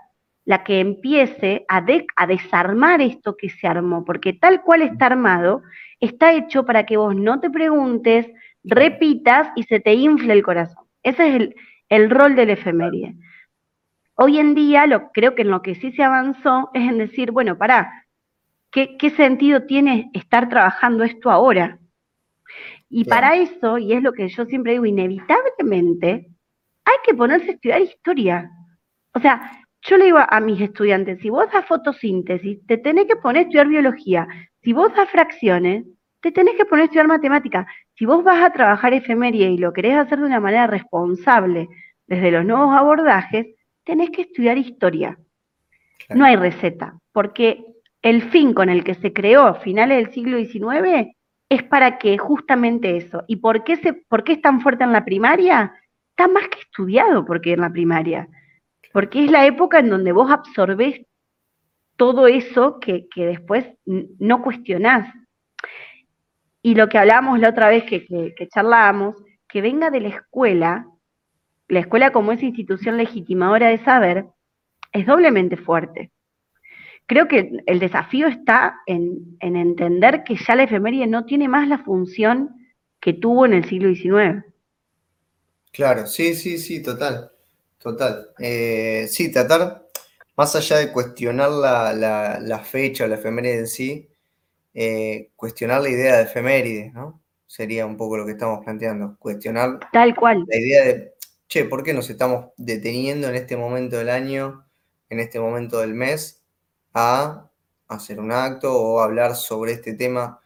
[0.48, 1.84] la que empiece a,
[2.16, 5.62] a desarmar esto que se armó, porque tal cual está armado,
[6.00, 8.26] está hecho para que vos no te preguntes,
[8.64, 10.84] repitas y se te infle el corazón.
[11.02, 11.50] Ese es
[11.90, 13.14] el, rol del efeméride.
[14.20, 17.30] Hoy en día, lo, creo que en lo que sí se avanzó es en decir,
[17.30, 18.04] bueno, pará,
[18.72, 21.78] ¿qué, sentido tiene estar trabajando esto ahora?
[22.90, 26.30] Y para eso, y es lo que yo siempre digo, inevitablemente,
[26.84, 28.50] hay que ponerse a estudiar historia.
[29.14, 29.52] O sea,
[29.82, 33.42] yo le digo a mis estudiantes, si vos das fotosíntesis, te tenés que poner a
[33.42, 34.26] estudiar biología.
[34.64, 35.84] Si vos das fracciones,
[36.22, 37.68] te tenés que poner a estudiar matemática.
[37.94, 41.68] Si vos vas a trabajar efeméride y lo querés hacer de una manera responsable
[42.08, 43.46] desde los nuevos abordajes,
[43.88, 45.18] tenés que estudiar historia.
[46.10, 47.64] No hay receta, porque
[48.02, 51.08] el fin con el que se creó a finales del siglo XIX
[51.48, 53.24] es para que justamente eso.
[53.26, 55.72] ¿Y por qué, se, por qué es tan fuerte en la primaria?
[56.10, 58.28] Está más que estudiado porque en la primaria.
[58.92, 61.00] Porque es la época en donde vos absorbés
[61.96, 65.10] todo eso que, que después no cuestionás.
[66.60, 69.16] Y lo que hablábamos la otra vez que, que, charlábamos,
[69.48, 70.86] que venga de la escuela,
[71.68, 74.26] la escuela como esa institución legitimadora de saber,
[74.92, 76.10] es doblemente fuerte.
[77.06, 81.68] Creo que el desafío está en, en, entender que ya la efeméride no tiene más
[81.68, 82.56] la función
[83.00, 84.44] que tuvo en el siglo XIX.
[85.72, 87.30] Claro, sí, sí, sí, total,
[87.78, 88.30] total.
[88.38, 89.86] Eh, sí, tratar,
[90.36, 94.08] más allá de cuestionar la, la, la fecha o la efeméride en sí,
[94.74, 97.20] eh, cuestionar la idea de efeméride, ¿no?
[97.46, 100.44] Sería un poco lo que estamos planteando, cuestionar Tal cual.
[100.46, 101.12] la idea de,
[101.48, 104.66] che, ¿por qué nos estamos deteniendo en este momento del año,
[105.08, 106.44] en este momento del mes,
[106.94, 107.50] a
[107.88, 110.40] hacer un acto o hablar sobre este tema?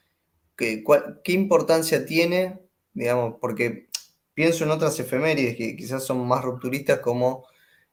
[0.57, 0.85] ¿Qué,
[1.25, 2.61] qué importancia tiene,
[2.95, 3.89] digamos, porque
[4.35, 7.47] pienso en otras efemérides que quizás son más rupturistas como,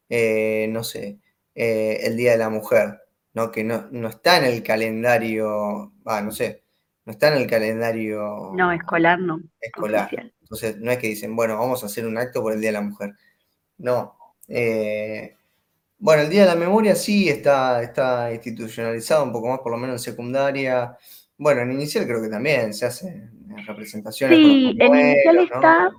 [0.07, 1.20] eh, no sé,
[1.55, 2.99] eh, el Día de la Mujer
[3.49, 6.64] que no, está en el calendario, ah, no sé,
[7.05, 8.51] no está en el calendario.
[8.53, 9.39] No, escolar no.
[9.62, 10.10] Escolar.
[10.50, 12.74] Entonces, no es que dicen, bueno, vamos a hacer un acto por el Día de
[12.74, 13.14] la Mujer.
[13.78, 14.18] No.
[14.47, 15.36] Eh,
[16.00, 19.78] bueno, el Día de la Memoria sí está, está institucionalizado un poco más, por lo
[19.78, 20.97] menos en secundaria.
[21.38, 23.30] Bueno, en inicial creo que también se hace
[23.68, 24.38] representaciones.
[24.38, 25.91] Sí, en inicial está.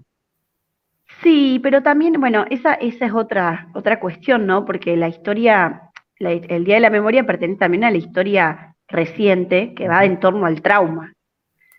[1.23, 4.65] Sí, pero también, bueno, esa, esa es otra, otra cuestión, ¿no?
[4.65, 5.91] Porque la historia
[6.21, 10.45] el Día de la Memoria pertenece también a la historia reciente que va en torno
[10.45, 11.15] al trauma.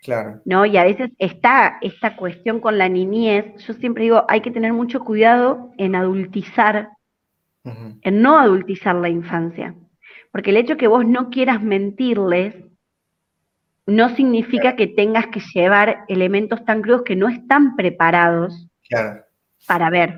[0.01, 0.41] Claro.
[0.45, 0.65] ¿no?
[0.65, 4.73] Y a veces está esta cuestión con la niñez, yo siempre digo, hay que tener
[4.73, 6.89] mucho cuidado en adultizar,
[7.63, 9.75] en no adultizar la infancia.
[10.31, 12.55] Porque el hecho que vos no quieras mentirles
[13.85, 18.67] no significa que tengas que llevar elementos tan crudos que no están preparados
[19.67, 20.17] para ver.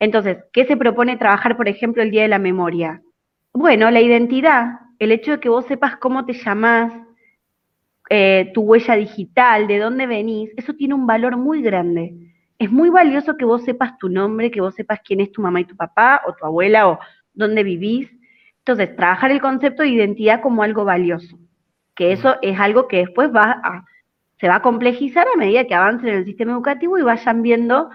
[0.00, 3.00] Entonces, ¿qué se propone trabajar, por ejemplo, el Día de la Memoria?
[3.52, 6.92] Bueno, la identidad, el hecho de que vos sepas cómo te llamás,
[8.10, 12.14] eh, tu huella digital, de dónde venís, eso tiene un valor muy grande.
[12.58, 15.60] Es muy valioso que vos sepas tu nombre, que vos sepas quién es tu mamá
[15.60, 16.98] y tu papá, o tu abuela, o
[17.34, 18.10] dónde vivís.
[18.58, 21.38] Entonces, trabajar el concepto de identidad como algo valioso,
[21.94, 23.84] que eso es algo que después va a,
[24.40, 27.90] se va a complejizar a medida que avancen en el sistema educativo y vayan viendo,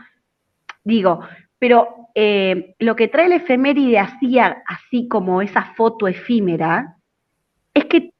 [0.83, 1.21] digo,
[1.59, 6.97] pero eh, lo que trae el efeméride así, así como esa foto efímera,
[7.73, 8.12] es que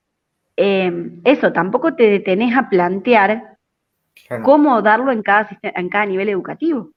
[0.56, 3.58] eh, eso, tampoco te detenés a plantear
[4.44, 6.92] cómo darlo en cada, en cada nivel educativo.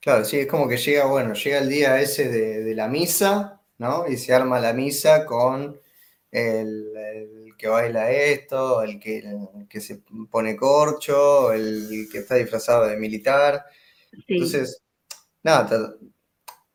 [0.00, 4.06] Claro, sí, es como que llega, bueno, llega el día ese de, la misa, ¿no?
[4.08, 5.78] Y se arma la misa con
[6.30, 9.22] el, que baila esto, el que,
[9.68, 13.64] que, se pone corcho, el que está disfrazado de militar.
[14.28, 14.82] Entonces,
[15.42, 15.94] nada,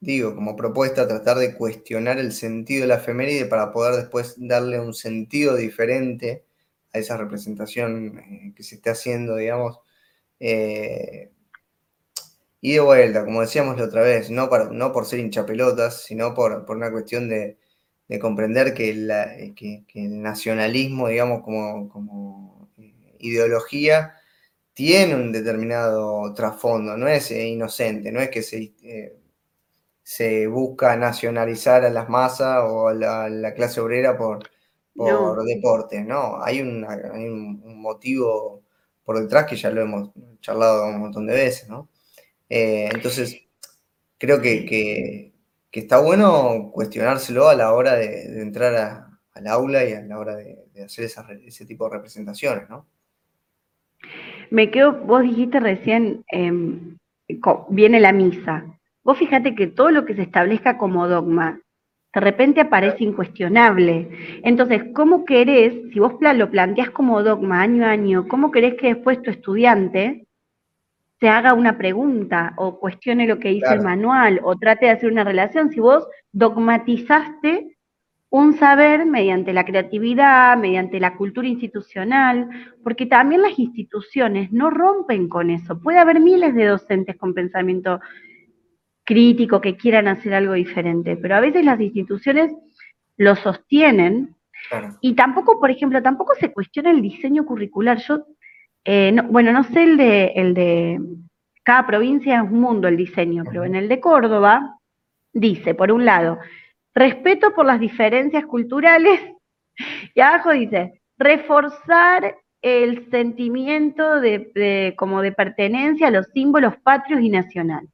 [0.03, 4.79] digo, como propuesta, tratar de cuestionar el sentido de la efeméride para poder después darle
[4.79, 6.45] un sentido diferente
[6.93, 9.79] a esa representación eh, que se esté haciendo, digamos.
[10.39, 11.31] Eh,
[12.61, 16.33] y de vuelta, como decíamos la otra vez, no, para, no por ser hinchapelotas, sino
[16.33, 17.57] por, una cuestión de,
[18.21, 24.15] comprender que, el nacionalismo, digamos, como, como eh, ideología,
[24.73, 28.73] tiene un determinado trasfondo, no es inocente, no es que se,
[30.03, 34.49] se busca nacionalizar a las masas o a la, clase obrera por,
[34.93, 38.63] por deporte, no, hay, un, motivo
[39.03, 41.89] por detrás que ya lo hemos charlado un montón de veces, ¿no?
[42.49, 43.47] Eh, entonces,
[44.17, 45.33] creo que,
[45.71, 50.83] está bueno cuestionárselo a la hora de, entrar al aula y a la hora de,
[50.83, 51.09] hacer
[51.45, 52.85] ese tipo de representaciones, ¿no?
[54.49, 56.97] Me quedo, vos dijiste recién, em,
[57.69, 58.65] viene la misa.
[59.03, 61.59] Vos fíjate que todo lo que se establezca como dogma,
[62.13, 64.09] de repente aparece incuestionable.
[64.43, 68.93] Entonces, ¿cómo querés, si vos lo planteás como dogma año a año, cómo querés que
[68.93, 70.27] después tu estudiante
[71.19, 75.11] se haga una pregunta o cuestione lo que dice el manual o trate de hacer
[75.11, 75.71] una relación?
[75.71, 77.77] Si vos dogmatizaste
[78.29, 82.49] un saber mediante la creatividad, mediante la cultura institucional,
[82.83, 85.79] porque también las instituciones no rompen con eso.
[85.79, 87.99] Puede haber miles de docentes con pensamiento
[89.03, 92.51] crítico que quieran hacer algo diferente, pero a veces las instituciones
[93.17, 94.35] lo sostienen
[95.01, 97.97] y tampoco, por ejemplo, tampoco se cuestiona el diseño curricular.
[97.97, 98.25] Yo,
[98.85, 100.99] eh, bueno, no sé el de, el de
[101.63, 104.79] cada provincia es un mundo el diseño, pero en el de Córdoba
[105.31, 106.39] dice, por un lado,
[106.93, 109.19] respeto por las diferencias culturales,
[110.15, 117.29] y abajo dice, reforzar el sentimiento de, como de pertenencia a los símbolos patrios y
[117.29, 117.89] nacionales.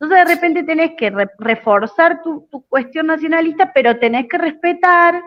[0.00, 5.20] Entonces de repente tenés que reforzar tu, cuestión nacionalista, pero tenés que respetar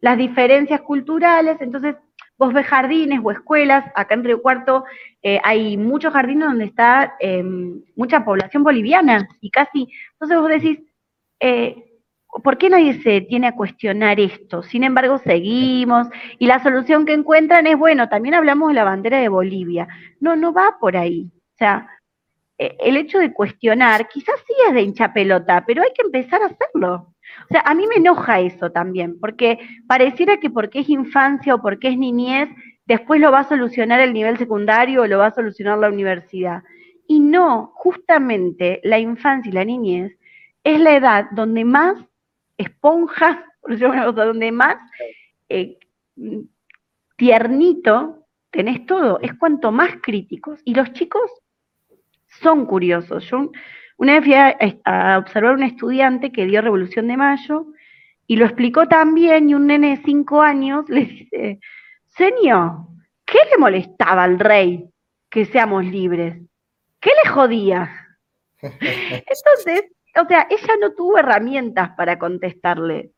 [0.00, 1.56] las diferencias culturales.
[1.60, 1.96] Entonces
[2.36, 4.84] vos ves jardines o escuelas, acá en Río Cuarto
[5.22, 10.78] eh, hay muchos jardines donde está em, mucha población boliviana y casi, entonces vos decís,
[11.40, 11.90] eh,
[12.42, 14.62] ¿por qué nadie se tiene a cuestionar esto?
[14.62, 16.08] Sin embargo, seguimos
[16.38, 19.88] y la solución que encuentran es, bueno, también hablamos de la bandera de Bolivia.
[20.20, 21.30] No, no va por ahí.
[21.54, 21.88] O sea,
[22.60, 26.46] el hecho de cuestionar quizás sí es de hincha pelota, pero hay que empezar a
[26.46, 27.14] hacerlo.
[27.44, 31.62] O sea, a mí me enoja eso también, porque pareciera que porque es infancia o
[31.62, 32.50] porque es niñez,
[32.84, 36.62] después lo va a solucionar el nivel secundario o lo va a solucionar la universidad.
[37.06, 40.16] Y no, justamente la infancia y la niñez
[40.62, 41.96] es la edad donde más
[42.58, 44.76] esponja, por decirlo una cosa, donde más
[45.48, 45.78] eh,
[47.16, 50.60] tiernito tenés todo, es cuanto más críticos.
[50.64, 51.30] Y los chicos
[52.42, 53.24] son curiosos.
[53.30, 53.50] Yo
[53.96, 54.34] una vez fui
[54.84, 57.66] a, observar a un estudiante que dio Revolución de Mayo
[58.26, 61.60] y lo explicó también y un nene de cinco años le dice,
[62.06, 62.86] señor,
[63.26, 64.88] ¿qué le molestaba al rey
[65.28, 66.40] que seamos libres?
[67.00, 67.90] ¿Qué le jodía?
[68.62, 73.12] Entonces, o sea, ella no tuvo herramientas para contestarle.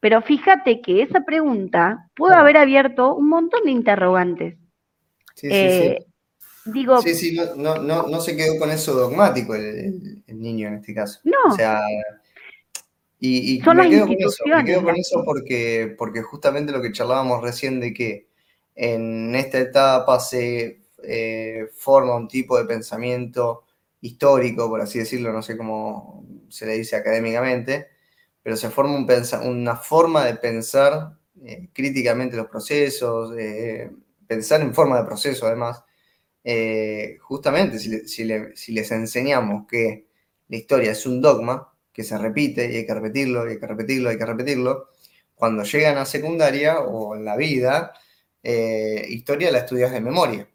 [0.00, 4.56] Pero fíjate que esa pregunta pudo haber abierto un montón de interrogantes.
[5.34, 6.07] Sí, sí, sí.
[6.72, 10.94] Digo, sí, sí, no, no, no, se quedó con eso dogmático el, niño en este
[10.94, 11.20] caso.
[11.24, 11.36] No.
[11.52, 11.80] O sea,
[13.20, 17.42] y, me, quedo con eso, me quedo con eso porque, porque justamente lo que charlábamos
[17.42, 18.28] recién de que
[18.74, 23.64] en esta etapa se eh, forma un tipo de pensamiento
[24.00, 27.88] histórico, por así decirlo, no sé cómo se le dice académicamente,
[28.42, 29.06] pero se forma un
[29.44, 33.90] una forma de pensar eh, críticamente los procesos, eh,
[34.26, 35.82] pensar en forma de proceso además.
[36.50, 40.06] Eh, justamente si, les enseñamos que
[40.48, 43.66] la historia es un dogma, que se repite y hay que repetirlo, y hay que
[43.66, 44.88] repetirlo, hay que repetirlo,
[45.34, 47.92] cuando llegan a secundaria o en la vida,
[48.42, 50.48] historia la estudias de memoria.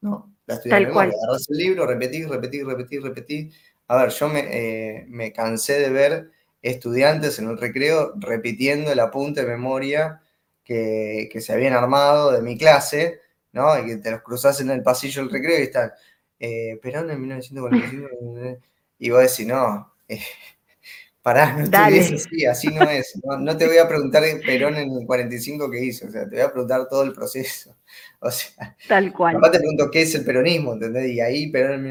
[0.00, 0.36] ¿no?
[0.46, 1.12] La Tal cual.
[1.12, 3.54] Agarras el libro, repetís, repetís, repetís, repetís.
[3.88, 6.30] A ver, yo eh, me, cansé de ver
[6.62, 10.22] estudiantes en un recreo repitiendo el apunte de memoria
[10.64, 13.20] que, se habían armado de mi clase,
[13.56, 13.78] ¿no?
[13.78, 15.90] Y que te los cruzás en el pasillo del recreo y están,
[16.38, 18.60] eh, Perón en 1945,
[18.98, 20.20] y vos decís, no, eh,
[21.22, 23.18] pará, no estudies así, así no es.
[23.40, 26.44] No, te voy a preguntar Perón en el 45 qué hizo, o sea, te voy
[26.44, 27.74] a preguntar todo el proceso.
[28.18, 29.36] O sea, tal cual.
[29.36, 31.10] Aparte te pregunto qué es el peronismo, ¿entendés?
[31.10, 31.86] Y ahí Perón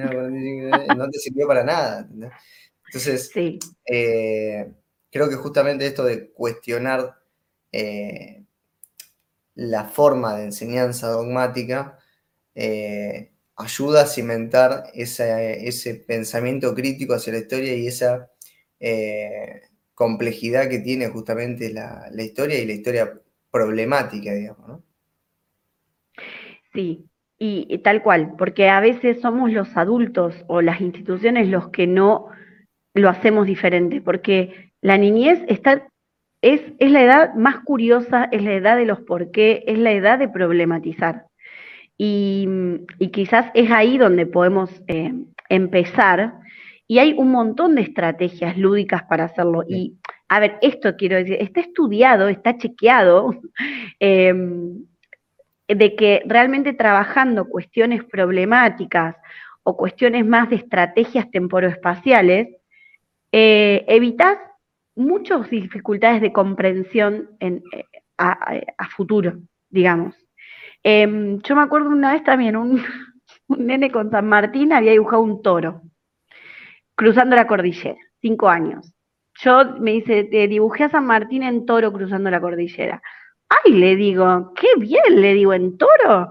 [0.98, 2.32] no te sirvió para nada, ¿entendés?
[2.88, 3.32] Entonces,
[3.86, 4.72] eh,
[5.12, 7.16] creo que justamente esto de cuestionar
[7.72, 8.45] eh,
[9.56, 11.98] la forma de enseñanza dogmática
[12.54, 18.30] eh, ayuda a cimentar ese pensamiento crítico hacia la historia y esa
[19.94, 24.84] complejidad que tiene justamente la, la historia y la historia problemática, digamos, ¿no?
[26.74, 27.06] Sí,
[27.38, 32.28] y, tal cual, porque a veces somos los adultos o las instituciones los que no
[32.94, 35.88] lo hacemos diferente, porque la niñez está,
[36.46, 39.92] es, es la edad más curiosa, es la edad de los por qué, es la
[39.94, 41.26] edad de problematizar.
[41.98, 42.48] Y,
[43.12, 45.12] quizás es ahí donde podemos eh,
[45.50, 46.36] empezar.
[46.88, 49.64] Y hay un montón de estrategias lúdicas para hacerlo.
[49.68, 49.96] Y,
[50.30, 53.32] a ver, esto quiero decir, está estudiado, está chequeado.
[54.00, 54.34] Eh,
[55.68, 59.16] de que realmente trabajando cuestiones problemáticas
[59.64, 62.50] o cuestiones más de estrategias temporoespaciales,
[63.32, 64.38] eh, evitas
[64.96, 67.84] muchas dificultades de comprensión en, eh,
[68.18, 69.34] a, futuro,
[69.70, 70.16] digamos.
[70.84, 72.82] Em, yo me acuerdo una vez también, un,
[73.48, 75.82] un nene con San Martín había dibujado un toro
[76.96, 78.92] cruzando la cordillera, cinco años.
[79.42, 83.02] Yo me dice, dibujé a San Martín en toro cruzando la cordillera.
[83.50, 86.30] Ay, le digo, qué bien, le digo, ¿en toro?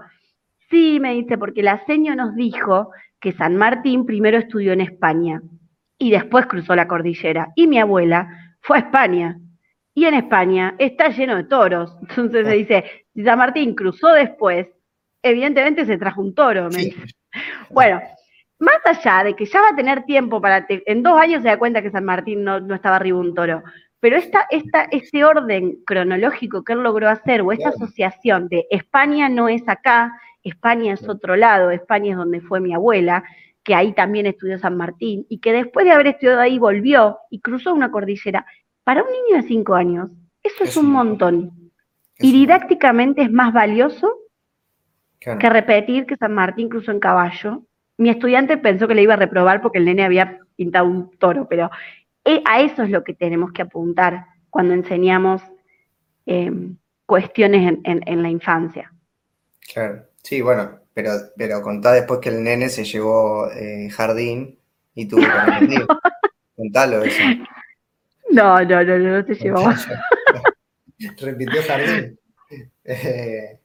[0.69, 2.89] Sí, me dice, porque la seño nos dijo
[3.19, 5.41] que San Martín primero estudió en España
[5.99, 7.49] y después cruzó la cordillera.
[7.55, 9.37] Y mi abuela fue a España.
[9.93, 11.95] Y en España está lleno de toros.
[12.09, 14.67] Entonces se dice, si San Martín cruzó después,
[15.21, 16.69] evidentemente se trajo un toro.
[16.69, 16.93] Me.
[17.69, 18.01] Bueno,
[18.59, 21.59] más allá de que ya va a tener tiempo para, en dos años se da
[21.59, 23.61] cuenta que San Martín no, estaba arriba un toro,
[23.99, 29.27] pero esta, esta, este orden cronológico que él logró hacer, o esta asociación de España
[29.27, 30.13] no es acá,
[30.43, 33.23] España es otro lado, España es donde fue mi abuela,
[33.65, 37.41] que ahí también estudió San Martín, y que después de haber estudiado ahí volvió y
[37.41, 38.45] cruzó una cordillera.
[38.85, 40.09] Para un niño de cinco años,
[40.41, 41.51] eso es, un montón.
[42.19, 44.09] y didácticamente es más valioso
[45.19, 47.65] que repetir que San Martín cruzó en caballo
[47.97, 51.47] mi estudiante pensó que le iba a reprobar porque el nene había pintado un toro,
[51.47, 51.69] pero
[52.23, 55.41] e, a eso es lo que tenemos que apuntar cuando enseñamos
[56.25, 58.91] em, cuestiones en, la infancia.
[59.73, 64.57] Claro, sí, bueno, pero, pero contá después que el nene se llevó eh, jardín
[64.95, 65.85] y tuvo que repetir.
[66.55, 67.21] Contalo eso.
[68.31, 69.61] No, no, no, no, no te llevó.
[71.19, 72.17] Repitió jardín.
[72.85, 73.59] Eh,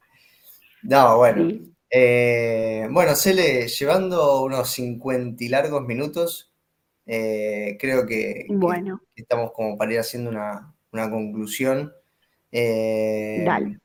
[0.83, 1.71] no, bueno.
[1.89, 6.53] Eh, bueno, Cele, llevando unos 50 y largos minutos,
[7.07, 9.03] eh, creo que, bueno.
[9.15, 10.75] estamos como para ir haciendo una,
[11.11, 11.93] conclusión.
[12.51, 13.79] Eh, Dale.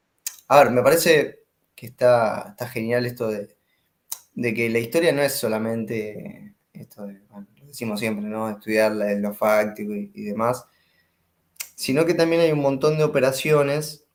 [0.47, 1.44] A ver, me parece
[1.75, 3.55] que está, está genial esto de,
[4.53, 8.49] que la historia no es solamente esto de, bueno, lo decimos siempre, ¿no?
[8.49, 10.65] Estudiar lo fáctico y, y demás,
[11.75, 14.05] sino que también hay un montón de operaciones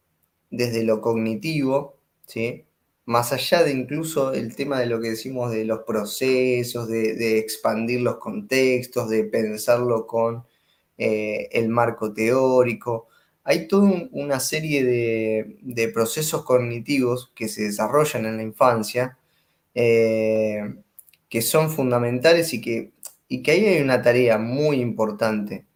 [0.51, 2.67] desde lo cognitivo, ¿sí?
[3.11, 8.03] más allá de incluso el tema de lo que decimos de los procesos, de, expandir
[8.03, 10.45] los contextos, de pensarlo con
[10.97, 13.09] eh, el marco teórico,
[13.51, 19.19] hay toda una serie de, procesos cognitivos que se desarrollan en la infancia
[19.75, 20.75] eh,
[21.29, 22.93] que son fundamentales y que,
[23.29, 25.67] y que ahí hay una tarea muy importante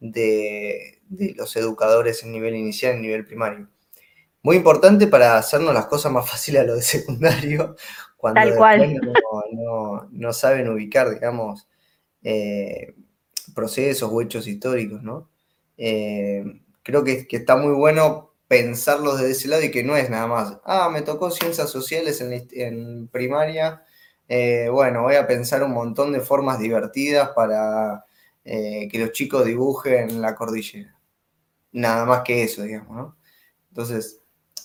[0.00, 3.68] de, de los educadores en nivel inicial, en nivel primario
[4.42, 7.76] muy importante para hacernos las cosas más fáciles a lo de secundario,
[8.16, 8.40] cuando
[10.10, 11.68] No, saben ubicar, digamos,
[12.22, 12.94] eh,
[13.54, 15.28] procesos o hechos históricos, ¿no?
[15.76, 16.44] Eh,
[16.90, 20.58] creo que, está muy bueno pensarlos desde ese lado y que no es nada más,
[20.64, 23.84] ah, me tocó ciencias sociales en, primaria,
[24.28, 28.04] eh, bueno, voy a pensar un montón de formas divertidas para
[28.42, 30.96] que los chicos dibujen la cordillera.
[31.72, 33.16] Nada más que eso, digamos, ¿no?
[33.68, 34.20] Entonces,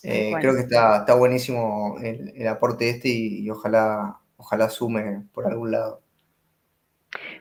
[0.07, 5.71] eh, creo que está, está buenísimo el, aporte este y, ojalá, ojalá sume por algún
[5.71, 6.01] lado.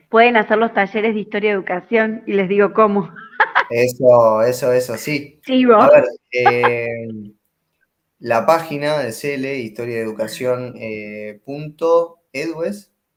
[0.09, 3.13] Pueden hacer los talleres de historia y educación y les digo cómo.
[3.69, 5.39] Eso, eso, eso, sí.
[5.45, 7.07] sí A ver, eh,
[8.19, 12.21] la página de CL, historia de educación, eh, punto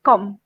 [0.03, 0.39] Com.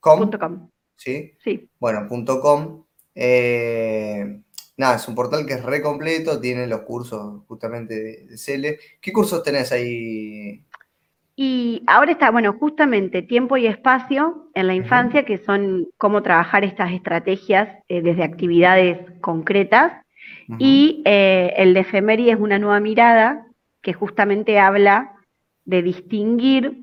[0.00, 0.70] com.
[0.96, 1.34] ¿Sí?
[1.42, 1.68] Sí.
[1.78, 2.84] Bueno, punto com.
[3.14, 4.42] Eh,
[4.76, 8.78] nada, es un portal que es re completo, tiene los cursos justamente de, Cele.
[9.00, 10.64] ¿Qué cursos tenés ahí?
[11.34, 16.62] Y ahora está, bueno, justamente tiempo y espacio en la infancia, que son cómo trabajar
[16.62, 19.92] estas estrategias eh, desde actividades concretas.
[20.58, 23.46] Y eh, el de efeméride es una nueva mirada
[23.80, 25.14] que justamente habla
[25.64, 26.82] de distinguir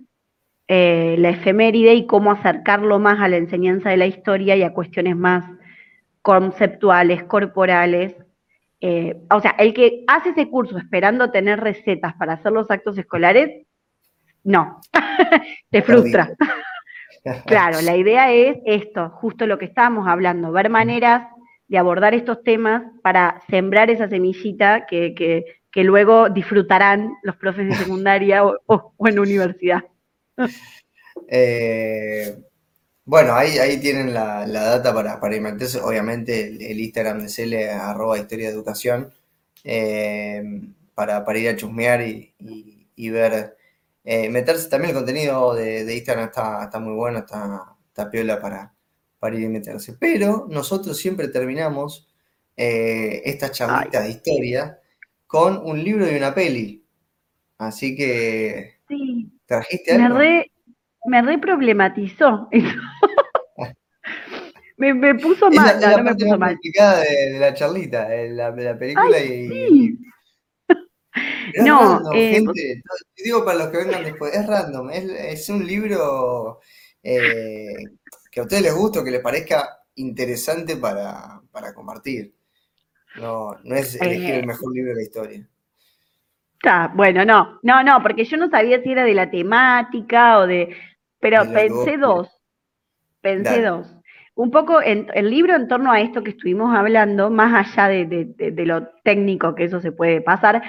[0.68, 4.74] eh, la efeméride y cómo acercarlo más a la enseñanza de la historia y a
[4.74, 5.45] cuestiones más
[6.24, 8.16] conceptuales, corporales.
[9.30, 13.68] O sea, el que hace ese curso esperando tener recetas para hacer los actos escolares,
[14.50, 14.82] no,
[15.72, 16.32] te frustra.
[17.45, 21.28] claro, la idea es esto, justo lo que estábamos hablando, ver maneras
[21.68, 27.76] de abordar estos temas para sembrar esa semillita que, que, luego disfrutarán los profes de
[27.76, 29.84] secundaria o, o en universidad.
[31.32, 32.38] Eh,
[33.04, 35.80] bueno, ahí, ahí tienen la, data para, para meterse.
[35.82, 39.12] Obviamente el, Instagram de Cele, arroba historia de educación,
[39.64, 40.43] eh,
[40.95, 43.58] para, ir a chusmear y, ver.
[44.12, 48.74] Eh, meterse también el contenido de, Instagram está, está, muy bueno, está, está piola para,
[49.20, 49.97] para ir y meterse.
[49.99, 52.10] Pero nosotros siempre terminamos
[52.57, 54.80] eh, estas charlitas de historia
[55.28, 56.84] con un libro y una peli.
[57.60, 58.80] Así que.
[58.88, 59.30] Sí.
[59.45, 60.18] ¿Trajiste algo?
[61.05, 62.49] Me reproblematizó.
[64.78, 66.57] me, puso mal, no, no me puso mal.
[66.64, 69.99] De, de, la charlita, de la, de la película y,
[71.63, 72.84] no, random, eh, gente.
[73.15, 76.59] Digo para los que vengan después, es random, es, es un libro
[77.03, 77.76] eh,
[78.32, 82.34] que a ustedes les guste o que les parezca interesante para, para compartir.
[83.15, 85.47] No, no es elegir el eh, mejor libro de la historia.
[86.53, 90.47] Está, bueno, no, no, no, porque yo no sabía si era de la temática o
[90.47, 90.76] de.
[91.20, 92.30] Pero pensé dos.
[93.22, 93.88] Pensé dos.
[94.36, 98.53] Un poco en, el libro en torno a esto que estuvimos hablando, más allá de,
[98.65, 100.63] lo técnico que eso se puede pasar,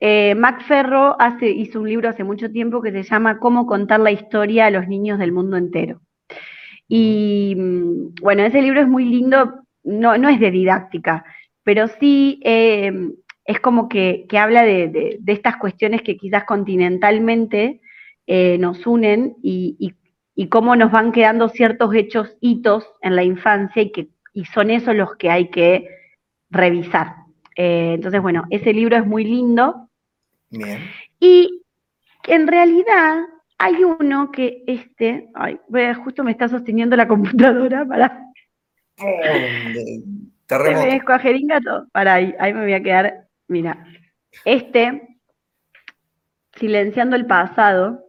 [0.00, 4.00] eh, Mac Ferro hace, hizo un libro hace mucho tiempo que se llama Cómo contar
[4.00, 6.00] la historia a los niños del mundo entero.
[6.88, 11.24] Y mm, bueno, ese libro es muy lindo, no, no es de didáctica,
[11.62, 12.92] pero sí eh,
[13.44, 17.80] es como que, habla de, estas cuestiones que quizás continentalmente
[18.26, 19.94] eh, nos unen y,
[20.48, 24.94] cómo nos van quedando ciertos hechos, hitos en la infancia y, que, y son esos
[24.94, 25.86] los que hay que
[26.48, 27.16] revisar.
[27.56, 29.89] Eh, entonces, bueno, ese libro es muy lindo.
[30.50, 30.80] Bien.
[31.18, 31.62] Y
[32.24, 33.22] en realidad
[33.58, 35.58] hay uno que este, ay,
[36.04, 38.26] justo me está sosteniendo la computadora para...
[40.46, 40.86] Terremoto.
[40.86, 41.86] Me todo.
[41.92, 43.28] Para ahí, ahí me voy a quedar.
[43.48, 43.86] Mira,
[44.44, 45.10] este,
[46.60, 48.04] Silenciando el pasado,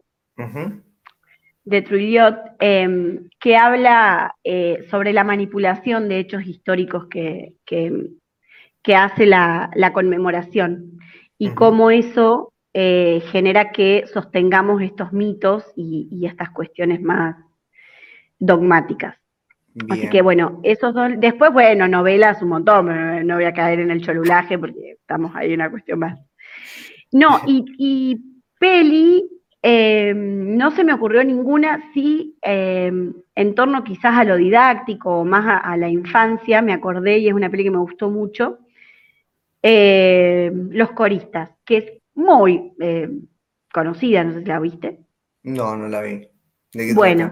[1.64, 9.26] de Trulliot, em, que habla eh, sobre la manipulación de hechos históricos que, que, hace
[9.26, 11.00] la, conmemoración
[11.42, 17.36] y cómo eso eh, genera que sostengamos estos mitos y estas cuestiones más
[18.38, 19.16] dogmáticas.
[19.90, 21.12] Así que bueno, esos dos.
[21.18, 25.54] Después, bueno, novelas un montón, no voy a caer en el cholulaje porque estamos ahí
[25.54, 26.20] en una cuestión más.
[27.12, 28.20] No, y,
[28.60, 29.28] peli,
[29.62, 35.26] em, no se me ocurrió ninguna, sí, em, en torno quizás a lo didáctico o
[35.26, 38.60] más a, la infancia, me acordé y es una peli que me gustó mucho.
[39.62, 41.86] Em, Los coristas, que es
[42.16, 42.74] muy
[43.74, 45.00] conocida, no sé si la viste.
[45.44, 46.28] No, no la vi.
[46.94, 47.32] bueno,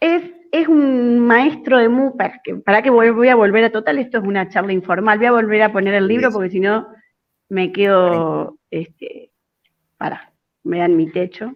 [0.00, 4.24] es es un maestro de música, para que voy a volver a total, esto es
[4.24, 6.88] una charla informal, voy a volver a poner el libro porque si no
[7.48, 9.30] me quedo, este,
[9.96, 10.32] para,
[10.64, 11.54] me dan mi techo.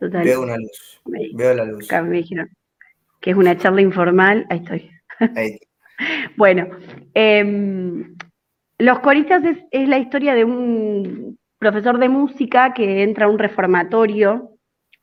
[0.00, 1.00] Veo una luz,
[1.34, 1.88] veo la luz.
[1.90, 2.48] me dijeron
[3.20, 4.90] que es una charla informal, ahí estoy.
[5.34, 5.58] Ahí.
[6.36, 6.68] Bueno,
[7.14, 8.16] em,
[8.78, 14.52] Los coristas es, la historia de un profesor de música que entra a un reformatorio,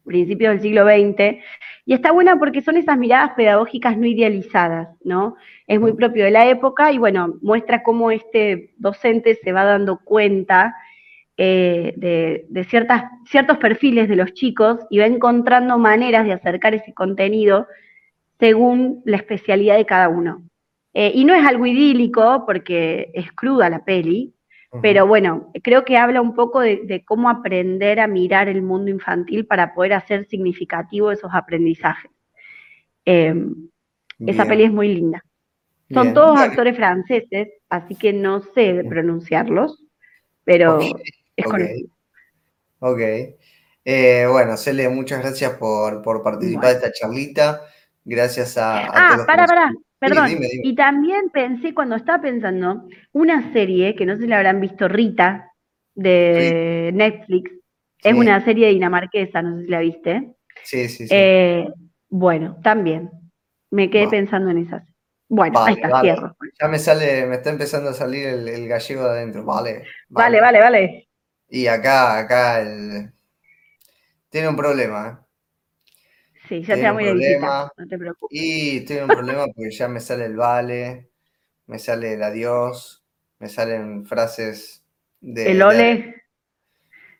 [0.05, 1.43] principios del siglo XX,
[1.85, 5.35] y está buena porque son esas miradas pedagógicas no idealizadas, ¿no?
[5.67, 9.99] Es muy propio de la época y bueno, muestra cómo este docente se va dando
[10.03, 10.75] cuenta
[11.37, 17.67] eh, de, ciertos perfiles de los chicos y va encontrando maneras de acercar ese contenido
[18.39, 20.43] según la especialidad de cada uno.
[20.97, 24.33] Eh, y no es algo idílico porque es cruda la peli,
[24.81, 29.45] pero bueno, creo que habla un poco de, cómo aprender a mirar el mundo infantil
[29.45, 32.11] para poder hacer significativo esos aprendizajes.
[33.03, 33.69] Em,
[34.25, 35.23] esa peli es muy linda.
[35.91, 39.83] Son todos actores franceses, así que no sé pronunciarlos,
[40.45, 40.79] pero
[41.35, 41.89] es conocido.
[42.79, 43.01] Ok.
[43.83, 47.61] Eh, bueno, Cele, muchas gracias por, participar de esta charlita.
[48.05, 48.85] Gracias a.
[48.87, 49.71] ah, para, para.
[50.08, 54.62] Perdón, y también pensé, cuando estaba pensando, una serie que no sé si la habrán
[54.62, 55.51] visto, Rita,
[55.93, 57.51] de Netflix,
[58.03, 60.36] es una serie dinamarquesa, no sé si la viste.
[60.64, 61.14] Sí, sí, sí.
[61.16, 61.68] Eh,
[62.10, 63.10] bueno, también.
[63.72, 64.84] Me quedé pensando en esas.
[65.28, 66.38] Bueno, ahí está, cierro.
[66.62, 70.39] Ya me sale, me está empezando a salir el, gallego de adentro, vale, vale.
[70.39, 71.08] Vale, vale,
[71.49, 73.12] Y acá, acá el...
[74.30, 75.24] tiene un problema, ¿eh?
[76.47, 78.39] Sí, ya te muy de no te preocupes.
[78.39, 81.09] Y estoy en un problema porque ya me sale el vale,
[81.67, 83.03] me sale el adiós,
[83.39, 84.83] me salen frases
[85.21, 85.51] de.
[85.51, 86.23] El ole.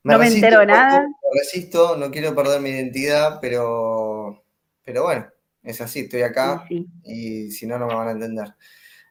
[0.04, 1.02] no me entero nada.
[1.02, 4.44] Me resisto, no quiero perder mi identidad, pero,
[4.84, 5.28] pero bueno,
[5.64, 6.66] es así, estoy acá
[7.04, 8.54] y si no, no me van a entender.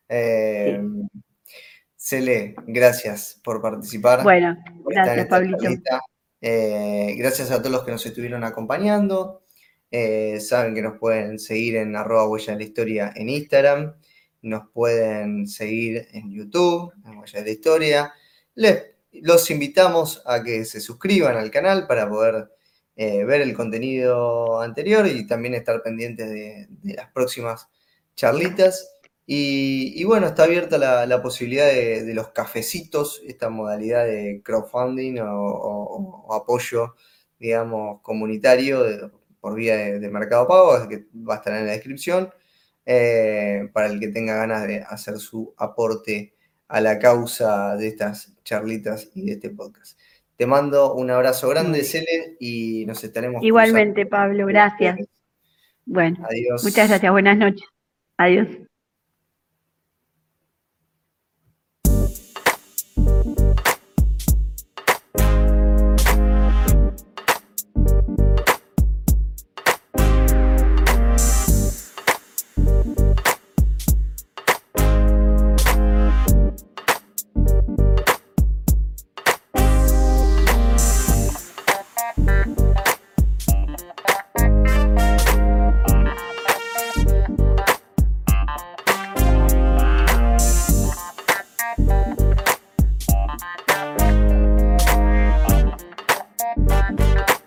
[0.09, 0.81] Eh,
[1.97, 4.23] Cele, gracias por participar.
[4.23, 5.69] Bueno, gracias, Pablito.
[6.41, 9.44] Eh, gracias a todos los que nos estuvieron acompañando.
[9.97, 13.95] Eh, saben que nos pueden seguir en arroba huella de la historia en Instagram,
[14.43, 18.13] nos pueden seguir en YouTube, en huella de la historia.
[18.57, 22.51] Les, los invitamos a que se suscriban al canal para poder
[22.97, 27.69] eh, ver el contenido anterior y también estar pendientes de, las próximas
[28.17, 28.97] charlitas.
[29.27, 36.35] Y, bueno, está abierta la, posibilidad de, los cafecitos, esta modalidad de crowdfunding o, o
[36.35, 36.97] apoyo,
[37.39, 38.83] digamos, comunitario
[39.45, 42.31] por vía de, Mercado Pago, que va a estar en la descripción.
[42.87, 46.35] eh, para el que tenga ganas de hacer su aporte
[46.69, 49.99] a la causa de estas charlitas y de este podcast.
[50.37, 53.43] Te mando un abrazo grande, Cele, y nos estaremos.
[53.45, 54.99] Igualmente, Pablo, gracias.
[55.85, 56.65] Bueno, Adiós.
[56.65, 57.69] muchas gracias, buenas noches.
[58.17, 58.49] Adiós.